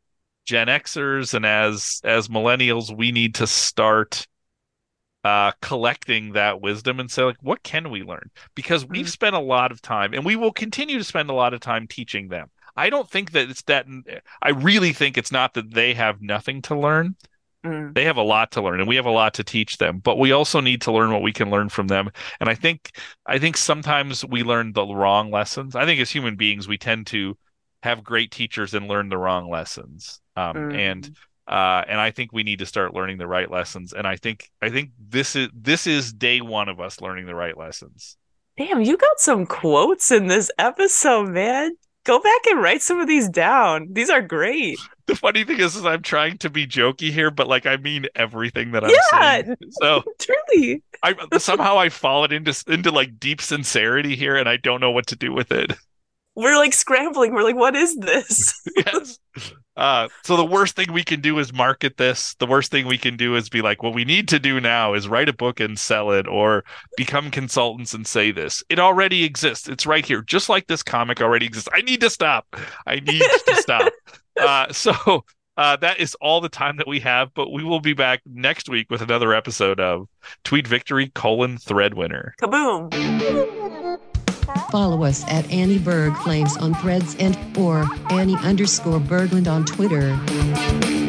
gen 0.46 0.68
xers 0.68 1.34
and 1.34 1.46
as 1.46 2.02
as 2.04 2.28
millennials 2.28 2.96
we 2.96 3.12
need 3.12 3.36
to 3.36 3.48
start 3.48 4.28
uh 5.24 5.52
collecting 5.62 6.34
that 6.34 6.62
wisdom 6.62 7.00
and 7.00 7.12
say 7.12 7.24
like 7.24 7.38
what 7.42 7.62
can 7.64 7.92
we 7.92 8.02
learn 8.04 8.32
because 8.56 8.86
we've 8.86 9.06
Mhm. 9.06 9.10
spent 9.10 9.36
a 9.36 9.40
lot 9.40 9.72
of 9.72 9.82
time 9.82 10.14
and 10.14 10.26
we 10.26 10.36
will 10.36 10.52
continue 10.52 10.98
to 10.98 11.04
spend 11.04 11.30
a 11.30 11.34
lot 11.34 11.54
of 11.54 11.60
time 11.60 11.88
teaching 11.88 12.30
them 12.30 12.50
I 12.76 12.90
don't 12.90 13.10
think 13.10 13.32
that 13.32 13.50
it's 13.50 13.64
that. 13.64 13.86
I 14.42 14.52
really 14.52 14.94
think 14.94 15.18
it's 15.18 15.32
not 15.32 15.56
that 15.56 15.74
they 15.74 15.94
have 15.94 16.22
nothing 16.22 16.62
to 16.64 16.80
learn. 16.80 17.18
Mm. 17.66 17.94
They 17.94 18.06
have 18.06 18.18
a 18.18 18.22
lot 18.24 18.52
to 18.54 18.62
learn, 18.62 18.80
and 18.80 18.88
we 18.88 18.96
have 18.96 19.06
a 19.06 19.12
lot 19.12 19.34
to 19.36 19.44
teach 19.44 19.78
them. 19.78 20.00
But 20.00 20.18
we 20.18 20.32
also 20.32 20.62
need 20.62 20.82
to 20.84 20.92
learn 20.94 21.12
what 21.12 21.22
we 21.22 21.34
can 21.34 21.50
learn 21.50 21.70
from 21.70 21.88
them. 21.88 22.10
And 22.40 22.50
I 22.50 22.56
think, 22.56 22.92
I 23.26 23.40
think 23.40 23.58
sometimes 23.58 24.26
we 24.26 24.44
learn 24.44 24.74
the 24.74 24.86
wrong 24.86 25.32
lessons. 25.32 25.76
I 25.76 25.86
think 25.86 26.00
as 26.00 26.10
human 26.10 26.38
beings, 26.38 26.68
we 26.68 26.78
tend 26.78 27.08
to 27.08 27.38
have 27.84 28.04
great 28.04 28.32
teachers 28.32 28.74
and 28.74 28.88
learn 28.88 29.10
the 29.10 29.18
wrong 29.18 29.50
lessons. 29.50 30.22
Um, 30.36 30.56
Mm. 30.56 30.76
And 30.78 31.16
uh, 31.48 31.84
and 31.88 32.00
I 32.00 32.12
think 32.12 32.32
we 32.32 32.44
need 32.44 32.60
to 32.60 32.66
start 32.66 32.94
learning 32.94 33.18
the 33.18 33.28
right 33.28 33.50
lessons. 33.52 33.92
And 33.94 34.08
I 34.08 34.16
think 34.16 34.50
I 34.62 34.70
think 34.70 34.92
this 35.00 35.36
is 35.36 35.50
this 35.54 35.88
is 35.88 36.14
day 36.14 36.40
one 36.42 36.70
of 36.70 36.80
us 36.80 37.02
learning 37.02 37.26
the 37.26 37.36
right 37.36 37.58
lessons. 37.58 38.16
Damn, 38.58 38.82
you 38.82 38.96
got 38.98 39.20
some 39.20 39.46
quotes 39.46 40.12
in 40.12 40.28
this 40.28 40.52
episode, 40.60 41.30
man. 41.30 41.76
Go 42.04 42.20
back 42.20 42.42
and 42.50 42.62
write 42.62 42.82
some 42.82 43.00
of 43.00 43.08
these 43.08 43.30
down. 43.30 43.88
These 43.92 44.10
are 44.10 44.22
great. 44.22 44.78
The 45.08 45.16
funny 45.18 45.44
thing 45.44 45.60
is, 45.60 45.76
is 45.76 45.86
I'm 45.86 46.04
trying 46.04 46.38
to 46.38 46.50
be 46.50 46.66
jokey 46.66 47.12
here, 47.12 47.32
but 47.32 47.46
like 47.48 47.66
I 47.66 47.76
mean 47.76 48.06
everything 48.16 48.72
that 48.72 48.86
I'm 48.86 48.92
Yeah. 48.92 49.20
saying. 49.42 49.56
So 49.72 50.04
Truly. 50.20 50.84
I 51.04 51.16
somehow 51.38 51.78
I've 51.80 51.92
fallen 51.92 52.32
into 52.32 52.54
into 52.68 52.92
like 52.92 53.20
deep 53.20 53.42
sincerity 53.42 54.16
here, 54.16 54.38
and 54.38 54.48
I 54.48 54.56
don't 54.56 54.80
know 54.80 54.92
what 54.92 55.08
to 55.08 55.18
do 55.18 55.34
with 55.34 55.52
it. 55.52 55.74
We're 56.36 56.58
like 56.58 56.74
scrambling. 56.74 57.34
We're 57.34 57.44
like, 57.44 57.56
what 57.58 57.76
is 57.76 57.96
this? 57.98 58.54
yes. 58.76 59.20
Uh, 59.76 60.08
so 60.24 60.38
the 60.38 60.46
worst 60.46 60.76
thing 60.76 60.92
we 60.94 61.04
can 61.04 61.22
do 61.22 61.40
is 61.40 61.54
market 61.54 61.98
this. 61.98 62.36
The 62.36 62.46
worst 62.46 62.72
thing 62.72 62.88
we 62.88 62.98
can 62.98 63.18
do 63.18 63.36
is 63.36 63.50
be 63.50 63.62
like, 63.62 63.84
what 63.84 63.94
we 63.94 64.06
need 64.06 64.28
to 64.30 64.40
do 64.40 64.60
now 64.60 64.94
is 64.94 65.08
write 65.08 65.30
a 65.30 65.34
book 65.34 65.60
and 65.60 65.78
sell 65.78 66.12
it, 66.12 66.28
or 66.28 66.64
become 66.98 67.32
consultants 67.32 67.94
and 67.94 68.06
say 68.06 68.32
this. 68.32 68.64
It 68.70 68.80
already 68.80 69.24
exists. 69.24 69.68
It's 69.68 69.86
right 69.86 70.06
here, 70.06 70.22
just 70.22 70.50
like 70.50 70.68
this 70.68 70.84
comic 70.84 71.22
already 71.22 71.46
exists. 71.46 71.70
I 71.74 71.82
need 71.82 72.02
to 72.02 72.10
stop. 72.10 72.46
I 72.86 73.00
need 73.00 73.24
to 73.48 73.56
stop. 73.56 73.92
Uh, 74.40 74.72
so 74.72 75.26
uh, 75.58 75.76
that 75.76 76.00
is 76.00 76.16
all 76.22 76.40
the 76.40 76.50
time 76.50 76.78
that 76.78 76.88
we 76.88 77.02
have, 77.02 77.34
but 77.34 77.52
we 77.52 77.64
will 77.66 77.82
be 77.82 77.94
back 77.94 78.22
next 78.26 78.70
week 78.70 78.90
with 78.90 79.02
another 79.02 79.34
episode 79.34 79.80
of 79.80 80.08
Tweet 80.46 80.66
Victory 80.66 81.12
colon 81.14 81.58
Thread 81.58 81.94
Winner. 81.96 82.34
Kaboom. 82.42 83.81
Follow 84.72 85.04
us 85.04 85.24
at 85.28 85.50
Annie 85.52 85.80
Berg 85.80 86.16
Flames 86.18 86.56
on 86.58 86.74
threads 86.76 87.16
and 87.20 87.38
or 87.58 87.86
Annie 88.10 88.38
underscore 88.38 89.00
Berglund 89.00 89.52
on 89.52 89.66
Twitter. 89.66 91.01